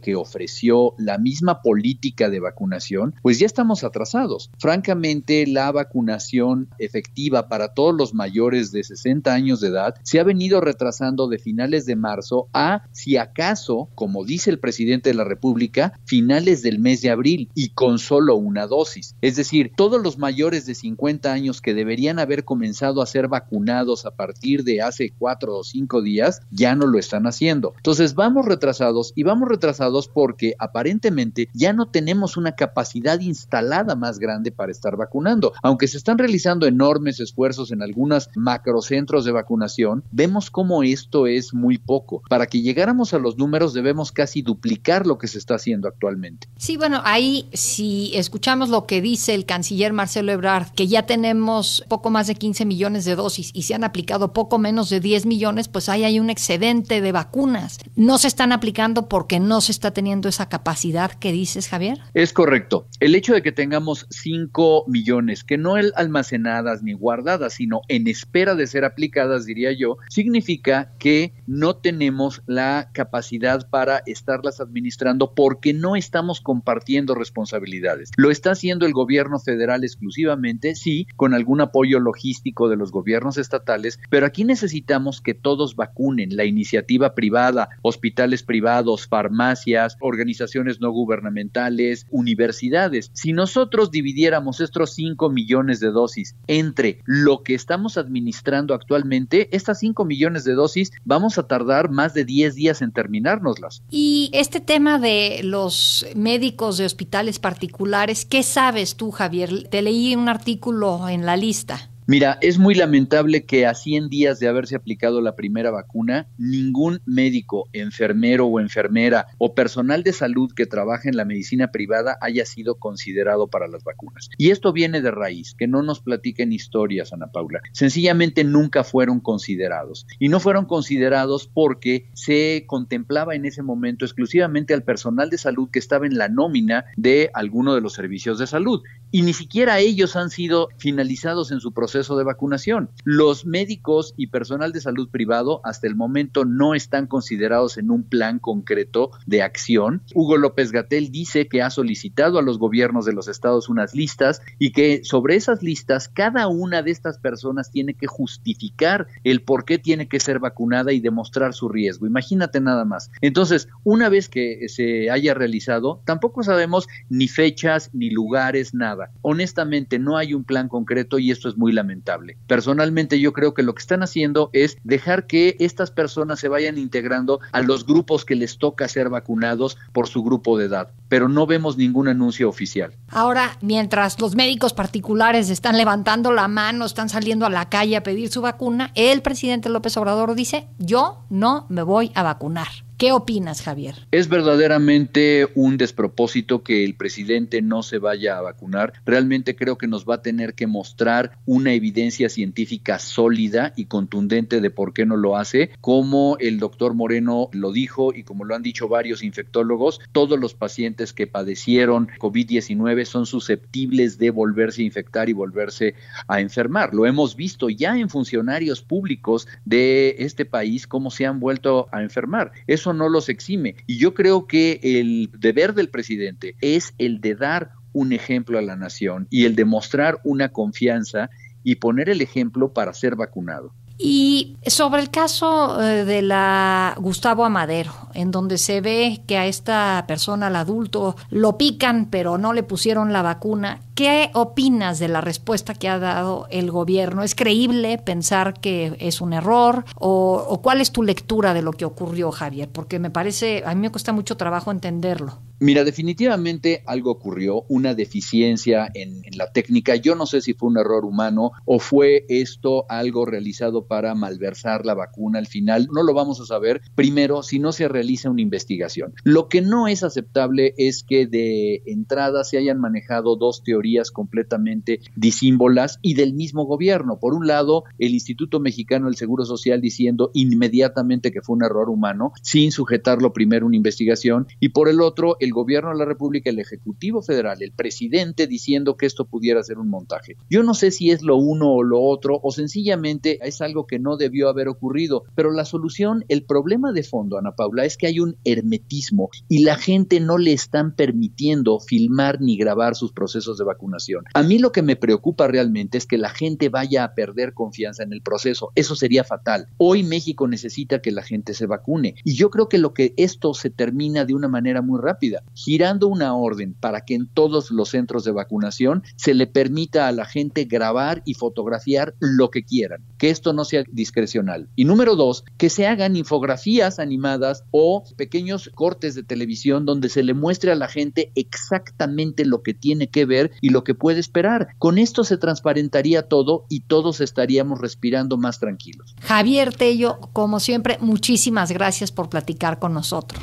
que 0.00 0.16
ofreció 0.16 0.94
la 0.98 1.18
misma 1.18 1.62
política 1.62 2.28
de 2.28 2.40
vacunación, 2.40 3.14
pues 3.22 3.38
ya 3.38 3.46
estamos 3.46 3.84
atrasados. 3.84 4.50
Francamente, 4.58 5.46
la 5.46 5.70
vacunación 5.70 6.68
efectiva 6.78 7.48
para 7.48 7.74
todos 7.74 7.94
los 7.94 8.12
mayores 8.12 8.72
de 8.72 8.82
60 8.82 9.32
años 9.32 9.60
de 9.60 9.68
edad 9.68 9.94
se 10.02 10.18
ha 10.18 10.24
venido 10.24 10.60
retrasando 10.60 11.28
de 11.28 11.38
finales 11.38 11.86
de 11.86 11.96
marzo 11.96 12.48
a, 12.52 12.82
si 12.92 13.16
acaso, 13.16 13.88
como 13.94 14.24
dice 14.24 14.50
el 14.50 14.58
presidente 14.58 15.10
de 15.10 15.14
la 15.14 15.24
República, 15.24 15.92
finales 16.04 16.62
del 16.62 16.78
mes 16.78 17.00
de 17.00 17.10
abril 17.10 17.50
y 17.54 17.70
con 17.70 17.98
solo 17.98 18.36
una 18.36 18.66
dosis. 18.66 19.14
Es 19.20 19.36
decir, 19.36 19.72
todos 19.76 20.02
los 20.02 20.18
mayores 20.18 20.66
de 20.66 20.74
50 20.74 21.32
años 21.32 21.60
que 21.60 21.74
deberían 21.74 22.18
haber 22.18 22.44
comenzado 22.44 23.00
a 23.00 23.06
ser 23.06 23.28
vacunados 23.28 24.06
a 24.06 24.10
partir 24.10 24.64
de 24.64 24.82
hace 24.82 25.12
cuatro 25.16 25.58
o 25.58 25.64
cinco 25.64 26.02
días, 26.02 26.40
ya 26.50 26.74
no 26.74 26.86
lo 26.86 26.98
están 26.98 27.26
haciendo. 27.26 27.74
Entonces 27.76 28.14
vamos 28.14 28.46
retrasados 28.46 29.09
y 29.14 29.22
vamos 29.22 29.48
retrasados 29.48 30.08
porque 30.08 30.54
aparentemente 30.58 31.48
ya 31.52 31.72
no 31.72 31.88
tenemos 31.88 32.36
una 32.36 32.52
capacidad 32.52 33.20
instalada 33.20 33.96
más 33.96 34.18
grande 34.18 34.52
para 34.52 34.72
estar 34.72 34.96
vacunando. 34.96 35.52
Aunque 35.62 35.88
se 35.88 35.98
están 35.98 36.18
realizando 36.18 36.66
enormes 36.66 37.20
esfuerzos 37.20 37.72
en 37.72 37.82
algunos 37.82 38.28
macrocentros 38.34 39.24
de 39.24 39.32
vacunación, 39.32 40.04
vemos 40.10 40.50
cómo 40.50 40.82
esto 40.82 41.26
es 41.26 41.54
muy 41.54 41.78
poco. 41.78 42.22
Para 42.28 42.46
que 42.46 42.62
llegáramos 42.62 43.14
a 43.14 43.18
los 43.18 43.36
números 43.36 43.74
debemos 43.74 44.12
casi 44.12 44.42
duplicar 44.42 45.06
lo 45.06 45.18
que 45.18 45.28
se 45.28 45.38
está 45.38 45.54
haciendo 45.54 45.88
actualmente. 45.88 46.48
Sí, 46.56 46.76
bueno, 46.76 47.00
ahí 47.04 47.48
si 47.52 48.12
escuchamos 48.14 48.68
lo 48.68 48.86
que 48.86 49.00
dice 49.00 49.34
el 49.34 49.46
canciller 49.46 49.92
Marcelo 49.92 50.32
Ebrard, 50.32 50.70
que 50.70 50.88
ya 50.88 51.06
tenemos 51.06 51.84
poco 51.88 52.10
más 52.10 52.26
de 52.26 52.34
15 52.34 52.64
millones 52.64 53.04
de 53.04 53.16
dosis 53.16 53.50
y 53.54 53.62
se 53.62 53.74
han 53.74 53.84
aplicado 53.84 54.32
poco 54.32 54.58
menos 54.58 54.90
de 54.90 55.00
10 55.00 55.26
millones, 55.26 55.68
pues 55.68 55.88
ahí 55.88 56.04
hay 56.04 56.20
un 56.20 56.30
excedente 56.30 57.00
de 57.00 57.12
vacunas. 57.12 57.78
No 57.96 58.18
se 58.18 58.28
están 58.28 58.52
aplicando 58.52 58.99
porque 59.08 59.40
no 59.40 59.60
se 59.60 59.72
está 59.72 59.90
teniendo 59.92 60.28
esa 60.28 60.48
capacidad 60.48 61.12
que 61.12 61.32
dices, 61.32 61.68
Javier. 61.68 61.98
Es 62.14 62.32
correcto. 62.32 62.86
El 63.00 63.14
hecho 63.14 63.34
de 63.34 63.42
que 63.42 63.52
tengamos 63.52 64.06
5 64.10 64.84
millones, 64.86 65.44
que 65.44 65.58
no 65.58 65.74
almacenadas 65.74 66.82
ni 66.82 66.92
guardadas, 66.92 67.54
sino 67.54 67.82
en 67.88 68.06
espera 68.06 68.54
de 68.54 68.66
ser 68.66 68.84
aplicadas, 68.84 69.46
diría 69.46 69.72
yo, 69.72 69.96
significa 70.08 70.92
que 70.98 71.32
no 71.46 71.76
tenemos 71.76 72.42
la 72.46 72.90
capacidad 72.92 73.68
para 73.68 74.02
estarlas 74.06 74.60
administrando 74.60 75.34
porque 75.34 75.72
no 75.72 75.96
estamos 75.96 76.40
compartiendo 76.40 77.14
responsabilidades. 77.14 78.10
Lo 78.16 78.30
está 78.30 78.52
haciendo 78.52 78.86
el 78.86 78.92
gobierno 78.92 79.38
federal 79.38 79.84
exclusivamente, 79.84 80.74
sí, 80.74 81.06
con 81.16 81.34
algún 81.34 81.60
apoyo 81.60 82.00
logístico 82.00 82.68
de 82.68 82.76
los 82.76 82.90
gobiernos 82.90 83.38
estatales, 83.38 83.98
pero 84.10 84.26
aquí 84.26 84.44
necesitamos 84.44 85.20
que 85.20 85.34
todos 85.34 85.76
vacunen, 85.76 86.36
la 86.36 86.44
iniciativa 86.44 87.14
privada, 87.14 87.68
hospitales 87.82 88.42
privados, 88.42 88.89
farmacias, 88.96 89.96
organizaciones 90.00 90.80
no 90.80 90.90
gubernamentales, 90.90 92.06
universidades. 92.10 93.10
Si 93.12 93.32
nosotros 93.32 93.90
dividiéramos 93.90 94.60
estos 94.60 94.94
5 94.94 95.30
millones 95.30 95.80
de 95.80 95.90
dosis 95.90 96.36
entre 96.46 97.00
lo 97.04 97.42
que 97.42 97.54
estamos 97.54 97.98
administrando 97.98 98.74
actualmente, 98.74 99.48
estas 99.54 99.80
5 99.80 100.04
millones 100.04 100.44
de 100.44 100.54
dosis 100.54 100.92
vamos 101.04 101.38
a 101.38 101.46
tardar 101.46 101.90
más 101.90 102.14
de 102.14 102.24
10 102.24 102.54
días 102.54 102.82
en 102.82 102.92
terminárnoslas. 102.92 103.82
Y 103.90 104.30
este 104.32 104.60
tema 104.60 104.98
de 104.98 105.40
los 105.42 106.06
médicos 106.14 106.78
de 106.78 106.84
hospitales 106.84 107.38
particulares, 107.38 108.24
¿qué 108.24 108.42
sabes 108.42 108.96
tú, 108.96 109.10
Javier? 109.10 109.50
te 109.70 109.82
leí 109.82 110.14
un 110.14 110.28
artículo 110.28 111.08
en 111.08 111.26
la 111.26 111.36
lista. 111.36 111.89
Mira, 112.10 112.38
es 112.40 112.58
muy 112.58 112.74
lamentable 112.74 113.44
que 113.46 113.66
a 113.66 113.74
100 113.74 114.08
días 114.08 114.40
de 114.40 114.48
haberse 114.48 114.74
aplicado 114.74 115.20
la 115.20 115.36
primera 115.36 115.70
vacuna, 115.70 116.26
ningún 116.38 117.00
médico, 117.06 117.68
enfermero 117.72 118.46
o 118.46 118.58
enfermera 118.58 119.28
o 119.38 119.54
personal 119.54 120.02
de 120.02 120.12
salud 120.12 120.50
que 120.52 120.66
trabaja 120.66 121.08
en 121.08 121.16
la 121.16 121.24
medicina 121.24 121.70
privada 121.70 122.18
haya 122.20 122.44
sido 122.46 122.80
considerado 122.80 123.46
para 123.46 123.68
las 123.68 123.84
vacunas. 123.84 124.28
Y 124.38 124.50
esto 124.50 124.72
viene 124.72 125.02
de 125.02 125.12
raíz, 125.12 125.54
que 125.56 125.68
no 125.68 125.84
nos 125.84 126.00
platiquen 126.00 126.52
historias, 126.52 127.12
Ana 127.12 127.28
Paula. 127.28 127.60
Sencillamente 127.70 128.42
nunca 128.42 128.82
fueron 128.82 129.20
considerados. 129.20 130.08
Y 130.18 130.30
no 130.30 130.40
fueron 130.40 130.66
considerados 130.66 131.46
porque 131.46 132.08
se 132.12 132.64
contemplaba 132.66 133.36
en 133.36 133.44
ese 133.44 133.62
momento 133.62 134.04
exclusivamente 134.04 134.74
al 134.74 134.82
personal 134.82 135.30
de 135.30 135.38
salud 135.38 135.70
que 135.70 135.78
estaba 135.78 136.06
en 136.06 136.18
la 136.18 136.28
nómina 136.28 136.86
de 136.96 137.30
alguno 137.34 137.72
de 137.72 137.82
los 137.82 137.92
servicios 137.92 138.40
de 138.40 138.48
salud. 138.48 138.82
Y 139.10 139.22
ni 139.22 139.32
siquiera 139.32 139.78
ellos 139.78 140.16
han 140.16 140.30
sido 140.30 140.68
finalizados 140.78 141.50
en 141.50 141.60
su 141.60 141.72
proceso 141.72 142.16
de 142.16 142.24
vacunación. 142.24 142.90
Los 143.04 143.44
médicos 143.44 144.14
y 144.16 144.28
personal 144.28 144.72
de 144.72 144.80
salud 144.80 145.08
privado 145.08 145.60
hasta 145.64 145.86
el 145.86 145.96
momento 145.96 146.44
no 146.44 146.74
están 146.74 147.06
considerados 147.06 147.78
en 147.78 147.90
un 147.90 148.04
plan 148.04 148.38
concreto 148.38 149.10
de 149.26 149.42
acción. 149.42 150.02
Hugo 150.14 150.36
López 150.36 150.72
Gatel 150.72 151.10
dice 151.10 151.48
que 151.48 151.62
ha 151.62 151.70
solicitado 151.70 152.38
a 152.38 152.42
los 152.42 152.58
gobiernos 152.58 153.04
de 153.04 153.12
los 153.12 153.28
estados 153.28 153.68
unas 153.68 153.94
listas 153.94 154.42
y 154.58 154.72
que 154.72 155.02
sobre 155.04 155.36
esas 155.36 155.62
listas 155.62 156.08
cada 156.08 156.46
una 156.48 156.82
de 156.82 156.90
estas 156.90 157.18
personas 157.18 157.70
tiene 157.70 157.94
que 157.94 158.06
justificar 158.06 159.06
el 159.24 159.42
por 159.42 159.64
qué 159.64 159.78
tiene 159.78 160.08
que 160.08 160.20
ser 160.20 160.38
vacunada 160.38 160.92
y 160.92 161.00
demostrar 161.00 161.54
su 161.54 161.68
riesgo. 161.68 162.06
Imagínate 162.06 162.60
nada 162.60 162.84
más. 162.84 163.10
Entonces, 163.20 163.68
una 163.84 164.08
vez 164.08 164.28
que 164.28 164.68
se 164.68 165.10
haya 165.10 165.34
realizado, 165.34 166.02
tampoco 166.04 166.42
sabemos 166.42 166.86
ni 167.08 167.28
fechas 167.28 167.90
ni 167.92 168.10
lugares, 168.10 168.74
nada. 168.74 168.99
Honestamente, 169.22 169.98
no 169.98 170.16
hay 170.16 170.34
un 170.34 170.44
plan 170.44 170.68
concreto 170.68 171.18
y 171.18 171.30
esto 171.30 171.48
es 171.48 171.56
muy 171.56 171.72
lamentable. 171.72 172.36
Personalmente 172.46 173.20
yo 173.20 173.32
creo 173.32 173.54
que 173.54 173.62
lo 173.62 173.74
que 173.74 173.80
están 173.80 174.02
haciendo 174.02 174.50
es 174.52 174.76
dejar 174.84 175.26
que 175.26 175.56
estas 175.60 175.90
personas 175.90 176.40
se 176.40 176.48
vayan 176.48 176.78
integrando 176.78 177.40
a 177.52 177.62
los 177.62 177.86
grupos 177.86 178.24
que 178.24 178.34
les 178.34 178.58
toca 178.58 178.88
ser 178.88 179.08
vacunados 179.08 179.78
por 179.92 180.08
su 180.08 180.22
grupo 180.22 180.58
de 180.58 180.66
edad, 180.66 180.90
pero 181.08 181.28
no 181.28 181.46
vemos 181.46 181.76
ningún 181.76 182.08
anuncio 182.08 182.48
oficial. 182.48 182.92
Ahora, 183.08 183.56
mientras 183.60 184.20
los 184.20 184.34
médicos 184.34 184.72
particulares 184.72 185.50
están 185.50 185.76
levantando 185.76 186.32
la 186.32 186.48
mano, 186.48 186.84
están 186.84 187.08
saliendo 187.08 187.46
a 187.46 187.50
la 187.50 187.68
calle 187.68 187.96
a 187.96 188.02
pedir 188.02 188.30
su 188.30 188.40
vacuna, 188.40 188.92
el 188.94 189.22
presidente 189.22 189.68
López 189.68 189.96
Obrador 189.96 190.34
dice, 190.34 190.68
yo 190.78 191.24
no 191.30 191.66
me 191.68 191.82
voy 191.82 192.12
a 192.14 192.22
vacunar. 192.22 192.68
¿Qué 193.00 193.12
opinas, 193.12 193.62
Javier? 193.62 193.94
Es 194.10 194.28
verdaderamente 194.28 195.48
un 195.54 195.78
despropósito 195.78 196.62
que 196.62 196.84
el 196.84 196.96
presidente 196.96 197.62
no 197.62 197.82
se 197.82 197.96
vaya 197.96 198.36
a 198.36 198.42
vacunar. 198.42 198.92
Realmente 199.06 199.56
creo 199.56 199.78
que 199.78 199.86
nos 199.86 200.04
va 200.04 200.16
a 200.16 200.22
tener 200.22 200.52
que 200.52 200.66
mostrar 200.66 201.38
una 201.46 201.72
evidencia 201.72 202.28
científica 202.28 202.98
sólida 202.98 203.72
y 203.74 203.86
contundente 203.86 204.60
de 204.60 204.68
por 204.68 204.92
qué 204.92 205.06
no 205.06 205.16
lo 205.16 205.38
hace. 205.38 205.70
Como 205.80 206.36
el 206.40 206.58
doctor 206.58 206.92
Moreno 206.92 207.48
lo 207.52 207.72
dijo 207.72 208.12
y 208.12 208.22
como 208.22 208.44
lo 208.44 208.54
han 208.54 208.60
dicho 208.60 208.86
varios 208.86 209.22
infectólogos, 209.22 209.98
todos 210.12 210.38
los 210.38 210.52
pacientes 210.52 211.14
que 211.14 211.26
padecieron 211.26 212.08
COVID-19 212.18 213.06
son 213.06 213.24
susceptibles 213.24 214.18
de 214.18 214.28
volverse 214.28 214.82
a 214.82 214.84
infectar 214.84 215.30
y 215.30 215.32
volverse 215.32 215.94
a 216.28 216.42
enfermar. 216.42 216.92
Lo 216.92 217.06
hemos 217.06 217.34
visto 217.34 217.70
ya 217.70 217.96
en 217.96 218.10
funcionarios 218.10 218.82
públicos 218.82 219.48
de 219.64 220.16
este 220.18 220.44
país 220.44 220.86
cómo 220.86 221.10
se 221.10 221.24
han 221.24 221.40
vuelto 221.40 221.88
a 221.92 222.02
enfermar. 222.02 222.52
Eso 222.66 222.89
no 222.92 223.08
los 223.08 223.28
exime. 223.28 223.76
Y 223.86 223.98
yo 223.98 224.14
creo 224.14 224.46
que 224.46 224.80
el 224.82 225.30
deber 225.38 225.74
del 225.74 225.88
presidente 225.88 226.56
es 226.60 226.94
el 226.98 227.20
de 227.20 227.34
dar 227.34 227.72
un 227.92 228.12
ejemplo 228.12 228.58
a 228.58 228.62
la 228.62 228.76
nación 228.76 229.26
y 229.30 229.44
el 229.44 229.56
demostrar 229.56 230.20
una 230.24 230.50
confianza 230.50 231.30
y 231.62 231.76
poner 231.76 232.08
el 232.08 232.20
ejemplo 232.20 232.72
para 232.72 232.92
ser 232.92 233.16
vacunado. 233.16 233.74
Y 234.02 234.56
sobre 234.66 235.02
el 235.02 235.10
caso 235.10 235.78
eh, 235.82 236.06
de 236.06 236.22
la 236.22 236.94
Gustavo 236.98 237.44
Amadero, 237.44 237.92
en 238.14 238.30
donde 238.30 238.56
se 238.56 238.80
ve 238.80 239.20
que 239.26 239.36
a 239.36 239.44
esta 239.44 240.04
persona, 240.08 240.46
al 240.46 240.56
adulto, 240.56 241.16
lo 241.28 241.58
pican, 241.58 242.06
pero 242.06 242.38
no 242.38 242.54
le 242.54 242.62
pusieron 242.62 243.12
la 243.12 243.20
vacuna, 243.20 243.82
¿qué 243.94 244.30
opinas 244.32 245.00
de 245.00 245.08
la 245.08 245.20
respuesta 245.20 245.74
que 245.74 245.90
ha 245.90 245.98
dado 245.98 246.46
el 246.50 246.70
gobierno? 246.70 247.22
¿Es 247.22 247.34
creíble 247.34 247.98
pensar 247.98 248.58
que 248.58 248.96
es 249.00 249.20
un 249.20 249.34
error? 249.34 249.84
¿O, 249.96 250.46
o 250.48 250.62
cuál 250.62 250.80
es 250.80 250.92
tu 250.92 251.02
lectura 251.02 251.52
de 251.52 251.60
lo 251.60 251.72
que 251.72 251.84
ocurrió, 251.84 252.32
Javier? 252.32 252.70
Porque 252.70 252.98
me 252.98 253.10
parece, 253.10 253.62
a 253.66 253.74
mí 253.74 253.82
me 253.82 253.90
cuesta 253.90 254.14
mucho 254.14 254.38
trabajo 254.38 254.70
entenderlo. 254.70 255.40
Mira, 255.62 255.84
definitivamente 255.84 256.82
algo 256.86 257.10
ocurrió, 257.10 257.66
una 257.68 257.94
deficiencia 257.94 258.88
en, 258.94 259.20
la 259.36 259.52
técnica. 259.52 259.94
Yo 259.94 260.14
no 260.14 260.24
sé 260.24 260.40
si 260.40 260.54
fue 260.54 260.70
un 260.70 260.78
error 260.78 261.04
humano 261.04 261.52
o 261.66 261.78
fue 261.78 262.24
esto 262.30 262.86
algo 262.88 263.26
realizado 263.26 263.86
para 263.86 264.14
malversar 264.14 264.86
la 264.86 264.94
vacuna 264.94 265.38
al 265.38 265.46
final. 265.46 265.88
No 265.92 266.02
lo 266.02 266.14
vamos 266.14 266.40
a 266.40 266.46
saber 266.46 266.80
primero 266.94 267.42
si 267.42 267.58
no 267.58 267.72
se 267.72 267.88
realiza 267.88 268.30
una 268.30 268.40
investigación. 268.40 269.12
Lo 269.22 269.48
que 269.48 269.60
no 269.60 269.86
es 269.86 270.02
aceptable 270.02 270.72
es 270.78 271.04
que 271.04 271.26
de 271.26 271.82
entrada 271.84 272.42
se 272.44 272.56
hayan 272.56 272.80
manejado 272.80 273.36
dos 273.36 273.62
teorías 273.62 274.10
completamente 274.10 275.00
disímbolas 275.14 275.98
y 276.00 276.14
del 276.14 276.32
mismo 276.32 276.64
gobierno. 276.64 277.18
Por 277.20 277.34
un 277.34 277.46
lado, 277.46 277.84
el 277.98 278.14
Instituto 278.14 278.60
Mexicano 278.60 279.06
del 279.06 279.16
Seguro 279.16 279.44
Social 279.44 279.82
diciendo 279.82 280.30
inmediatamente 280.32 281.32
que 281.32 281.42
fue 281.42 281.56
un 281.56 281.64
error 281.64 281.90
humano 281.90 282.32
sin 282.40 282.72
sujetarlo 282.72 283.34
primero 283.34 283.66
a 283.66 283.68
una 283.68 283.76
investigación 283.76 284.46
y 284.58 284.70
por 284.70 284.88
el 284.88 285.02
otro, 285.02 285.36
el 285.38 285.49
el 285.50 285.54
gobierno 285.54 285.90
de 285.90 285.96
la 285.96 286.04
República, 286.04 286.48
el 286.48 286.60
Ejecutivo 286.60 287.22
Federal, 287.22 287.60
el 287.60 287.72
presidente 287.72 288.46
diciendo 288.46 288.96
que 288.96 289.06
esto 289.06 289.24
pudiera 289.24 289.64
ser 289.64 289.78
un 289.78 289.90
montaje. 289.90 290.36
Yo 290.48 290.62
no 290.62 290.74
sé 290.74 290.92
si 290.92 291.10
es 291.10 291.22
lo 291.22 291.36
uno 291.36 291.72
o 291.72 291.82
lo 291.82 292.00
otro 292.00 292.38
o 292.40 292.52
sencillamente 292.52 293.40
es 293.42 293.60
algo 293.60 293.84
que 293.84 293.98
no 293.98 294.16
debió 294.16 294.48
haber 294.48 294.68
ocurrido, 294.68 295.24
pero 295.34 295.50
la 295.50 295.64
solución, 295.64 296.24
el 296.28 296.44
problema 296.44 296.92
de 296.92 297.02
fondo, 297.02 297.36
Ana 297.36 297.56
Paula, 297.56 297.84
es 297.84 297.96
que 297.96 298.06
hay 298.06 298.20
un 298.20 298.36
hermetismo 298.44 299.30
y 299.48 299.64
la 299.64 299.74
gente 299.74 300.20
no 300.20 300.38
le 300.38 300.52
están 300.52 300.94
permitiendo 300.94 301.80
filmar 301.80 302.40
ni 302.40 302.56
grabar 302.56 302.94
sus 302.94 303.12
procesos 303.12 303.58
de 303.58 303.64
vacunación. 303.64 304.24
A 304.34 304.44
mí 304.44 304.60
lo 304.60 304.70
que 304.70 304.82
me 304.82 304.94
preocupa 304.94 305.48
realmente 305.48 305.98
es 305.98 306.06
que 306.06 306.16
la 306.16 306.30
gente 306.30 306.68
vaya 306.68 307.02
a 307.02 307.14
perder 307.14 307.54
confianza 307.54 308.04
en 308.04 308.12
el 308.12 308.22
proceso. 308.22 308.70
Eso 308.76 308.94
sería 308.94 309.24
fatal. 309.24 309.66
Hoy 309.78 310.04
México 310.04 310.46
necesita 310.46 311.02
que 311.02 311.10
la 311.10 311.22
gente 311.22 311.54
se 311.54 311.66
vacune 311.66 312.14
y 312.22 312.34
yo 312.34 312.50
creo 312.50 312.68
que 312.68 312.78
lo 312.78 312.94
que 312.94 313.14
esto 313.16 313.52
se 313.52 313.70
termina 313.70 314.24
de 314.24 314.34
una 314.34 314.46
manera 314.46 314.80
muy 314.80 315.00
rápida 315.00 315.39
girando 315.54 316.08
una 316.08 316.34
orden 316.34 316.74
para 316.78 317.02
que 317.02 317.14
en 317.14 317.28
todos 317.28 317.70
los 317.70 317.90
centros 317.90 318.24
de 318.24 318.32
vacunación 318.32 319.02
se 319.16 319.34
le 319.34 319.46
permita 319.46 320.08
a 320.08 320.12
la 320.12 320.24
gente 320.24 320.64
grabar 320.64 321.22
y 321.24 321.34
fotografiar 321.34 322.14
lo 322.18 322.50
que 322.50 322.64
quieran, 322.64 323.04
que 323.18 323.30
esto 323.30 323.52
no 323.52 323.64
sea 323.64 323.84
discrecional. 323.90 324.68
Y 324.76 324.84
número 324.84 325.16
dos, 325.16 325.44
que 325.56 325.70
se 325.70 325.86
hagan 325.86 326.16
infografías 326.16 326.98
animadas 326.98 327.64
o 327.70 328.04
pequeños 328.16 328.70
cortes 328.74 329.14
de 329.14 329.22
televisión 329.22 329.86
donde 329.86 330.08
se 330.08 330.22
le 330.22 330.34
muestre 330.34 330.72
a 330.72 330.76
la 330.76 330.88
gente 330.88 331.32
exactamente 331.34 332.44
lo 332.44 332.62
que 332.62 332.74
tiene 332.74 333.08
que 333.08 333.24
ver 333.24 333.52
y 333.60 333.70
lo 333.70 333.84
que 333.84 333.94
puede 333.94 334.20
esperar. 334.20 334.68
Con 334.78 334.98
esto 334.98 335.24
se 335.24 335.36
transparentaría 335.36 336.22
todo 336.22 336.66
y 336.68 336.80
todos 336.80 337.20
estaríamos 337.20 337.80
respirando 337.80 338.36
más 338.36 338.58
tranquilos. 338.58 339.14
Javier 339.22 339.74
Tello, 339.74 340.18
como 340.32 340.60
siempre, 340.60 340.98
muchísimas 341.00 341.72
gracias 341.72 342.12
por 342.12 342.28
platicar 342.28 342.78
con 342.78 342.94
nosotros. 342.94 343.40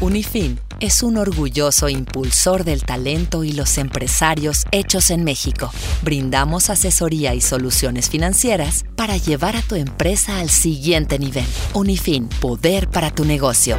Unifin 0.00 0.58
es 0.80 1.02
un 1.02 1.18
orgulloso 1.18 1.90
impulsor 1.90 2.64
del 2.64 2.84
talento 2.84 3.44
y 3.44 3.52
los 3.52 3.76
empresarios 3.76 4.64
hechos 4.72 5.10
en 5.10 5.24
México. 5.24 5.70
Brindamos 6.02 6.70
asesoría 6.70 7.34
y 7.34 7.42
soluciones 7.42 8.08
financieras 8.08 8.86
para 8.96 9.18
llevar 9.18 9.56
a 9.56 9.62
tu 9.62 9.74
empresa 9.74 10.38
al 10.38 10.48
siguiente 10.48 11.18
nivel. 11.18 11.44
Unifin, 11.74 12.28
poder 12.40 12.88
para 12.88 13.10
tu 13.10 13.26
negocio. 13.26 13.78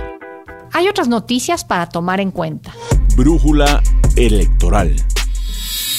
Hay 0.72 0.88
otras 0.88 1.08
noticias 1.08 1.66
para 1.66 1.90
tomar 1.90 2.20
en 2.20 2.30
cuenta. 2.30 2.72
Brújula 3.18 3.82
electoral. 4.16 4.96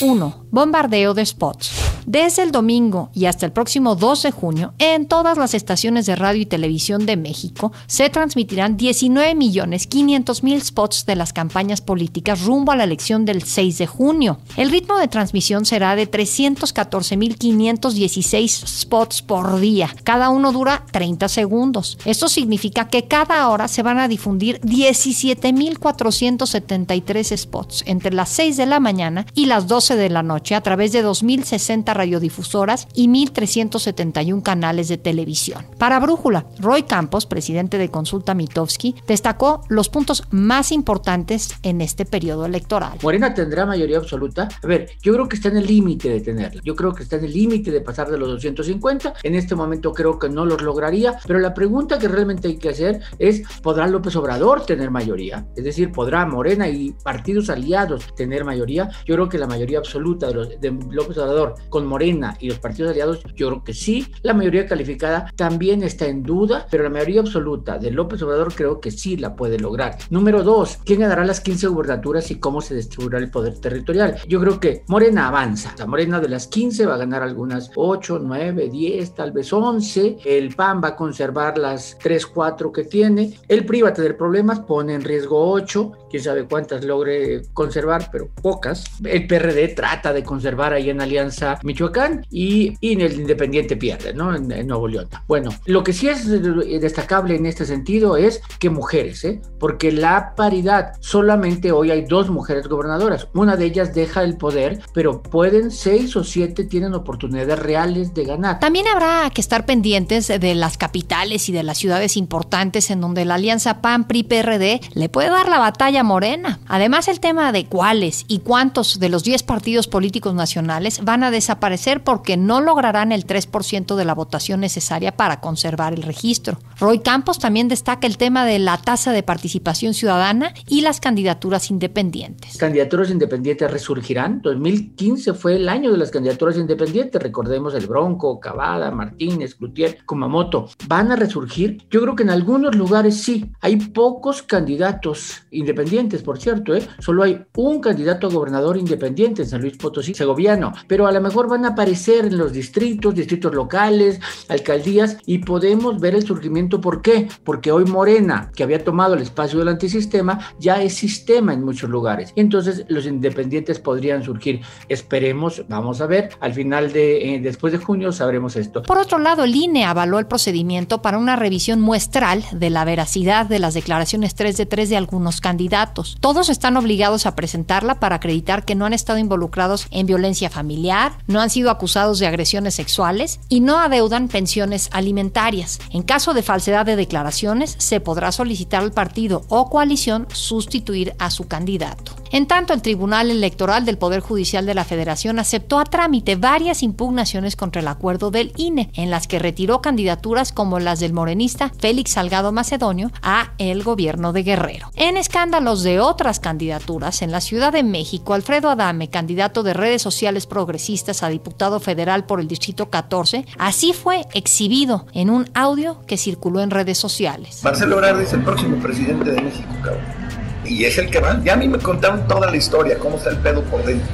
1. 0.01 0.47
Bombardeo 0.53 1.15
de 1.15 1.27
spots. 1.27 1.82
Desde 2.07 2.43
el 2.43 2.51
domingo 2.51 3.11
y 3.15 3.27
hasta 3.27 3.47
el 3.47 3.53
próximo 3.53 3.95
2 3.95 4.25
de 4.25 4.31
junio, 4.33 4.75
en 4.79 5.07
todas 5.07 5.39
las 5.39 5.55
estaciones 5.55 6.05
de 6.07 6.17
radio 6.17 6.43
y 6.43 6.47
televisión 6.47 7.07
de 7.07 7.17
México 7.17 7.73
se 7.87 8.11
transmitirán 8.11 8.77
19 8.77 9.37
millones 9.37 9.87
500 9.87 10.43
mil 10.43 10.61
spots 10.63 11.07
de 11.07 11.15
las 11.15 11.33
campañas 11.33 11.81
políticas 11.81 12.43
rumbo 12.43 12.73
a 12.73 12.77
la 12.77 12.85
elección 12.85 13.25
del 13.25 13.43
6 13.43 13.79
de 13.79 13.87
junio. 13.87 14.39
El 14.57 14.71
ritmo 14.71 14.99
de 14.99 15.07
transmisión 15.07 15.65
será 15.65 15.95
de 15.95 16.07
314 16.07 17.17
mil 17.17 17.37
516 17.37 18.65
spots 18.67 19.23
por 19.23 19.61
día. 19.61 19.95
Cada 20.03 20.31
uno 20.31 20.51
dura 20.51 20.85
30 20.91 21.29
segundos. 21.29 21.99
Esto 22.05 22.29
significa 22.29 22.89
que 22.89 23.07
cada 23.07 23.49
hora 23.49 23.69
se 23.69 23.83
van 23.83 23.99
a 23.99 24.09
difundir 24.09 24.61
17 24.63 25.53
mil 25.53 25.79
473 25.79 27.33
spots 27.37 27.85
entre 27.87 28.13
las 28.13 28.29
6 28.31 28.57
de 28.57 28.67
la 28.67 28.81
mañana 28.81 29.27
y 29.35 29.47
las 29.47 29.69
12 29.69 29.95
de 29.95 30.11
la 30.11 30.25
noche 30.25 30.57
a 30.57 30.63
través 30.63 30.91
de 30.93 31.03
2060 31.03 31.92
radiodifusoras 31.95 32.89
y 32.95 33.09
1.371 33.09 34.43
canales 34.43 34.89
de 34.89 34.99
televisión. 34.99 35.67
Para 35.79 36.01
Brújula, 36.01 36.47
Roy 36.59 36.85
Campos, 36.85 37.27
presidente 37.27 37.79
de 37.79 37.91
Consulta 37.91 38.35
Mitofsky, 38.35 38.95
destacó 39.07 39.63
los 39.69 39.89
puntos 39.89 40.25
más 40.31 40.73
importantes 40.73 41.51
en 41.63 41.81
este 41.81 42.05
periodo 42.05 42.47
electoral. 42.47 42.99
Morena 43.03 43.35
tendrá 43.35 43.67
mayoría 43.67 43.99
absoluta. 43.99 44.49
A 44.63 44.67
ver, 44.67 44.91
yo 45.03 45.13
creo 45.13 45.29
que 45.29 45.37
está 45.37 45.49
en 45.49 45.57
el 45.59 45.67
límite 45.67 46.09
de 46.09 46.21
tenerla. 46.21 46.63
Yo 46.65 46.75
creo 46.75 46.95
que 46.95 47.03
está 47.03 47.17
en 47.17 47.25
el 47.25 47.33
límite 47.33 47.71
de 47.71 47.81
pasar 47.81 48.11
de 48.11 48.19
los 48.19 48.29
250. 48.29 49.15
En 49.23 49.35
este 49.35 49.55
momento 49.55 49.93
creo 49.93 50.19
que 50.19 50.29
no 50.29 50.45
los 50.45 50.63
lograría. 50.63 51.19
Pero 51.27 51.39
la 51.39 51.55
pregunta 51.55 51.99
que 51.99 52.09
realmente 52.09 52.49
hay 52.49 52.57
que 52.57 52.71
hacer 52.71 53.01
es, 53.19 53.43
¿podrá 53.63 53.87
López 53.87 54.17
Obrador 54.17 54.65
tener 54.67 54.91
mayoría? 54.91 55.47
Es 55.57 55.65
decir, 55.65 55.93
¿podrá 55.93 56.27
Morena 56.27 56.69
y 56.69 56.93
partidos 56.93 57.51
aliados 57.51 58.15
tener 58.15 58.45
mayoría? 58.45 58.91
Yo 59.05 59.15
creo 59.15 59.29
que 59.29 59.39
la 59.39 59.47
mayoría 59.47 59.79
absoluta 59.79 60.29
de, 60.29 60.57
de 60.59 60.71
López 60.91 61.19
Obrador 61.19 61.55
con 61.69 61.82
Morena 61.87 62.37
y 62.41 62.49
los 62.49 62.59
partidos 62.59 62.93
aliados, 62.93 63.23
yo 63.35 63.49
creo 63.49 63.65
que 63.65 63.75
sí. 63.75 64.07
La 64.23 64.35
mayoría 64.35 64.67
calificada 64.67 65.33
también 65.37 65.83
está 65.83 66.07
en 66.07 66.23
duda, 66.23 66.67
pero 66.71 66.85
la 66.85 66.91
mayoría 66.91 67.21
absoluta 67.21 67.79
de 67.79 67.91
López 67.91 68.23
Obrador 68.23 68.55
creo 68.55 68.81
que 68.81 68.91
sí 68.91 69.17
la 69.17 69.35
puede 69.35 69.59
lograr. 69.59 69.99
Número 70.11 70.43
dos, 70.43 70.79
¿quién 70.85 71.01
ganará 71.01 71.25
las 71.25 71.41
15 71.41 71.69
gubernaturas 71.69 72.31
y 72.31 72.37
cómo 72.39 72.61
se 72.61 72.75
distribuirá 72.75 73.19
el 73.19 73.31
poder 73.31 73.59
territorial? 73.59 74.17
Yo 74.29 74.41
creo 74.41 74.61
que 74.61 74.85
Morena 74.89 75.29
avanza. 75.29 75.75
La 75.79 75.87
Morena 75.87 76.21
de 76.21 76.29
las 76.29 76.47
15 76.47 76.87
va 76.87 76.95
a 76.95 76.99
ganar 76.99 77.23
algunas 77.23 77.71
8, 77.75 78.21
9, 78.23 78.69
10, 78.71 79.15
tal 79.15 79.33
vez 79.33 79.53
11. 79.53 80.19
El 80.25 80.55
PAN 80.55 80.81
va 80.83 80.89
a 80.89 80.97
conservar 80.97 81.59
las 81.59 81.97
3, 82.03 82.27
4 82.27 82.73
que 82.73 82.85
tiene. 82.85 83.35
El 83.49 83.65
PRI 83.65 83.83
va 83.83 83.89
a 83.91 83.95
tener 83.95 84.17
problemas, 84.17 84.61
pone 84.61 84.95
en 84.95 85.03
riesgo 85.03 85.51
8. 85.51 85.93
Quién 86.11 86.23
sabe 86.23 86.45
cuántas 86.45 86.85
logre 86.85 87.43
conservar, 87.53 88.09
pero 88.11 88.29
pocas. 88.29 88.85
El 89.05 89.27
PRD 89.27 89.69
trata 89.69 90.13
de 90.13 90.23
conservar 90.23 90.73
ahí 90.73 90.91
en 90.91 91.01
Alianza 91.01 91.59
Michoacán 91.73 92.27
y, 92.31 92.75
y, 92.81 92.93
en 92.93 93.01
el 93.01 93.21
Independiente 93.21 93.77
pierde, 93.77 94.13
¿no? 94.13 94.35
En, 94.35 94.51
en, 94.53 94.67
Nuevo 94.67 94.89
León. 94.89 95.09
Bueno, 95.27 95.51
lo 95.65 95.83
que 95.83 95.93
sí 95.93 96.09
es 96.09 96.29
destacable 96.29 97.35
en 97.35 97.47
este 97.47 97.65
sentido 97.65 98.17
es 98.17 98.43
que 98.59 98.69
mujeres, 98.69 99.25
¿eh? 99.25 99.41
Porque 99.59 99.91
la 99.91 100.35
paridad, 100.35 100.93
solamente 101.01 101.73
hoy 101.73 101.91
hay 101.91 102.05
dos 102.05 102.29
mujeres 102.31 102.69
gobernadoras. 102.69 103.29
Una 103.33 103.57
de 103.57 103.65
ellas 103.65 103.95
deja 103.95 104.23
el 104.23 104.37
poder, 104.37 104.81
pero 104.93 105.23
pueden 105.23 105.71
seis 105.71 106.15
o 106.17 106.25
siete 106.25 106.65
tienen 106.65 106.95
oportunidades 106.95 107.59
reales 107.59 108.13
de 108.15 108.25
ganar. 108.25 108.59
También 108.61 108.87
habrá 108.87 109.31
que 109.31 109.41
estar 109.41 109.65
pendientes 109.65 110.29
de 110.29 110.55
las 110.55 110.77
capitales 110.77 111.49
y 111.49 111.53
de 111.53 111.63
las 111.63 111.79
ciudades 111.79 112.17
importantes 112.17 112.91
en 112.91 113.01
donde 113.01 113.25
la 113.25 113.35
alianza 113.35 113.81
PAN-PRI-PRD 113.81 114.81
le 114.95 115.09
puede 115.09 115.31
dar 115.31 115.49
la 115.49 115.59
batalla 115.59 116.03
morena. 116.03 116.61
Además, 116.67 117.09
el 117.09 117.21
tema 117.21 117.53
de 117.53 117.67
cuáles 117.67 118.25
y 118.29 118.41
cuántos 118.41 118.99
de 119.01 119.09
los 119.09 119.25
10 119.25 119.43
partidos 119.45 119.87
políticos 119.87 120.35
nacionales 120.35 121.05
van 121.05 121.25
a 121.25 121.31
desaparecer 121.31 121.62
porque 122.03 122.37
no 122.37 122.61
lograrán 122.61 123.13
el 123.13 123.27
3% 123.27 123.95
de 123.95 124.05
la 124.05 124.15
votación 124.15 124.61
necesaria 124.61 125.13
para 125.17 125.41
conservar 125.41 125.93
el 125.95 126.03
registro. 126.03 126.59
Roy 126.81 126.99
Campos 126.99 127.39
también 127.39 127.69
destaca 127.69 128.07
el 128.09 128.17
tema 128.17 128.45
de 128.45 128.59
la 128.59 128.79
tasa 128.79 129.13
de 129.13 129.23
participación 129.23 129.95
ciudadana 129.95 130.55
y 130.67 130.81
las 130.81 131.01
candidaturas 131.01 131.71
independientes. 131.71 132.57
Candidaturas 132.57 133.11
independientes 133.11 133.71
resurgirán. 133.71 134.43
2015 134.43 135.35
fue 135.35 135.55
el 135.55 135.69
año 135.69 135.93
de 135.93 135.99
las 135.99 136.11
candidaturas 136.11 136.57
independientes. 136.57 137.23
Recordemos 137.23 137.75
el 137.75 137.87
Bronco, 137.87 138.41
Cavada, 138.41 138.91
Martínez, 138.91 139.55
Cloutier, 139.55 139.99
Kumamoto. 140.05 140.69
¿Van 140.89 141.13
a 141.13 141.17
resurgir? 141.17 141.85
Yo 141.91 142.01
creo 142.03 142.17
que 142.17 142.25
en 142.25 142.31
algunos 142.31 142.75
lugares 142.75 143.23
sí. 143.23 143.53
Hay 143.61 143.77
pocos 143.77 144.43
candidatos 144.43 145.43
independientes, 145.53 146.23
por 146.23 146.41
cierto. 146.41 146.75
¿eh? 146.75 146.83
Solo 146.99 147.23
hay 147.23 147.45
un 147.57 147.81
candidato 147.81 148.27
a 148.27 148.31
gobernador 148.31 148.77
independiente 148.77 149.43
en 149.43 149.49
San 149.49 149.61
Luis 149.61 149.77
Potosí, 149.77 150.15
segoviano. 150.15 150.73
Pero 150.89 151.07
a 151.07 151.13
lo 151.13 151.21
mejor 151.21 151.52
van 151.53 151.65
a 151.65 151.69
aparecer 151.69 152.27
en 152.27 152.39
los 152.39 152.53
distritos, 152.53 153.15
distritos 153.15 153.55
locales, 153.55 154.21
alcaldías, 154.49 155.19
y 155.27 155.39
podemos 155.39 156.01
ver 156.01 156.15
el 156.15 156.27
surgimiento. 156.27 156.81
¿Por 156.81 157.03
qué? 157.03 157.29
Porque 157.45 157.71
hoy 157.71 157.85
Morena, 157.85 158.51
que 158.57 158.63
había 158.63 158.83
tomado 158.83 159.15
el 159.15 159.23
espacio 159.23 159.59
del 159.59 159.69
antisistema, 159.69 160.41
ya 160.59 160.83
es 160.83 160.95
sistema 160.95 161.53
en 161.53 161.65
muchos 161.65 161.91
lugares. 161.91 162.33
Entonces 162.37 162.85
los 162.89 163.07
independientes 163.07 163.79
podrían 163.79 164.23
surgir. 164.23 164.63
Esperemos, 164.89 165.65
vamos 165.69 166.01
a 166.01 166.07
ver, 166.07 166.31
al 166.41 166.55
final 166.55 166.93
de, 166.93 167.35
eh, 167.35 167.41
después 167.41 167.73
de 167.73 167.79
junio 167.79 168.13
sabremos 168.13 168.57
esto. 168.57 168.83
Por 168.83 168.99
otro 168.99 169.19
lado, 169.19 169.45
el 169.45 169.55
INE 169.55 169.85
avaló 169.85 170.19
el 170.19 170.27
procedimiento 170.27 171.03
para 171.03 171.19
una 171.19 171.37
revisión 171.37 171.81
muestral 171.81 172.45
de 172.53 172.71
la 172.71 172.85
veracidad 172.85 173.47
de 173.47 173.59
las 173.59 173.75
declaraciones 173.75 174.35
3 174.35 174.57
de 174.57 174.67
3 174.67 174.89
de 174.89 174.97
algunos 174.97 175.41
candidatos. 175.41 176.17
Todos 176.21 176.49
están 176.49 176.77
obligados 176.77 177.27
a 177.27 177.37
presentarla 177.37 178.01
para 178.01 178.17
acreditar 178.17 178.65
que 178.65 178.75
no 178.75 178.87
han 178.87 178.95
estado 178.95 179.19
involucrados 179.19 179.87
en 179.91 180.07
violencia 180.07 180.49
familiar, 180.49 181.13
no 181.27 181.42
han 181.43 181.51
sido 181.51 181.71
acusados 181.71 182.19
de 182.19 182.27
agresiones 182.27 182.75
sexuales 182.75 183.41
y 183.49 183.61
no 183.61 183.79
adeudan 183.79 184.29
pensiones 184.29 184.89
alimentarias. 184.93 185.81
En 185.91 186.03
caso 186.03 186.35
de 186.35 186.43
falsedad 186.43 186.87
de 186.87 186.97
declaraciones, 186.97 187.75
se 187.79 188.01
podrá 188.01 188.33
solicitar 188.33 188.83
al 188.83 188.93
partido 188.93 189.45
o 189.49 189.69
coalición 189.69 190.27
sustituir 190.33 191.15
a 191.19 191.31
su 191.31 191.49
candidato. 191.49 192.15
En 192.33 192.47
tanto, 192.47 192.73
el 192.73 192.81
Tribunal 192.81 193.31
Electoral 193.31 193.85
del 193.85 193.99
Poder 193.99 194.21
Judicial 194.21 194.65
de 194.65 194.75
la 194.75 194.87
Federación 194.87 195.39
aceptó 195.39 195.79
a 195.79 195.85
trámite 195.85 196.35
varias 196.35 196.83
impugnaciones 196.83 197.57
contra 197.57 197.83
el 197.83 197.89
acuerdo 197.89 198.31
del 198.31 198.55
INE, 198.57 198.91
en 198.95 199.11
las 199.11 199.27
que 199.27 199.39
retiró 199.39 199.83
candidaturas 199.83 200.51
como 200.51 200.81
las 200.81 200.99
del 200.99 201.13
morenista 201.13 201.71
Félix 201.79 202.13
Salgado 202.13 202.51
Macedonio 202.51 203.13
a 203.21 203.53
el 203.59 203.83
gobierno 203.83 204.33
de 204.33 204.45
Guerrero. 204.45 204.91
En 204.97 205.19
escándalos 205.19 205.83
de 205.83 206.01
otras 206.01 206.41
candidaturas, 206.41 207.21
en 207.21 207.33
la 207.33 207.43
Ciudad 207.43 207.71
de 207.71 207.83
México, 207.83 208.33
Alfredo 208.33 208.71
Adame, 208.71 209.11
candidato 209.11 209.63
de 209.63 209.75
redes 209.75 210.01
sociales 210.01 210.47
progresistas 210.47 211.23
a 211.23 211.29
diputado 211.33 211.81
federal 211.81 212.25
por 212.25 212.41
el 212.41 212.47
Distrito 212.47 212.89
14, 212.89 213.45
así 213.59 213.93
fue 213.93 214.23
exhibido 214.33 215.07
en 215.13 215.31
un 215.31 215.51
audio 215.55 216.01
que 216.07 216.17
circuló 216.17 216.61
en 216.61 216.71
redes 216.71 216.99
sociales. 216.99 217.61
Marcelo 217.65 217.97
Ebrard 217.97 218.21
es 218.21 218.33
el 218.33 218.45
próximo 218.45 218.77
presidente 218.77 219.33
de 219.33 219.43
México, 219.43 219.69
cabrón 219.83 220.23
y 220.65 220.85
es 220.85 220.99
el 220.99 221.11
que 221.11 221.21
va. 221.21 221.41
Ya 221.45 221.55
a 221.55 221.57
mí 221.57 221.69
me 221.69 221.79
contaron 221.79 222.27
toda 222.27 222.51
la 222.51 222.57
historia, 222.57 222.99
cómo 222.99 223.17
está 223.17 223.31
el 223.31 223.39
pedo 223.39 223.63
por 223.65 223.85
dentro. 223.85 224.09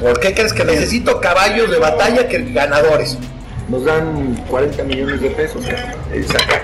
¿Por 0.00 0.20
qué 0.20 0.34
crees 0.34 0.52
que 0.52 0.64
necesito 0.64 1.20
caballos 1.20 1.70
de 1.70 1.78
batalla 1.78 2.28
que 2.28 2.42
ganadores? 2.52 3.16
Nos 3.68 3.84
dan 3.84 4.36
40 4.50 4.84
millones 4.84 5.20
de 5.20 5.30
pesos. 5.30 5.64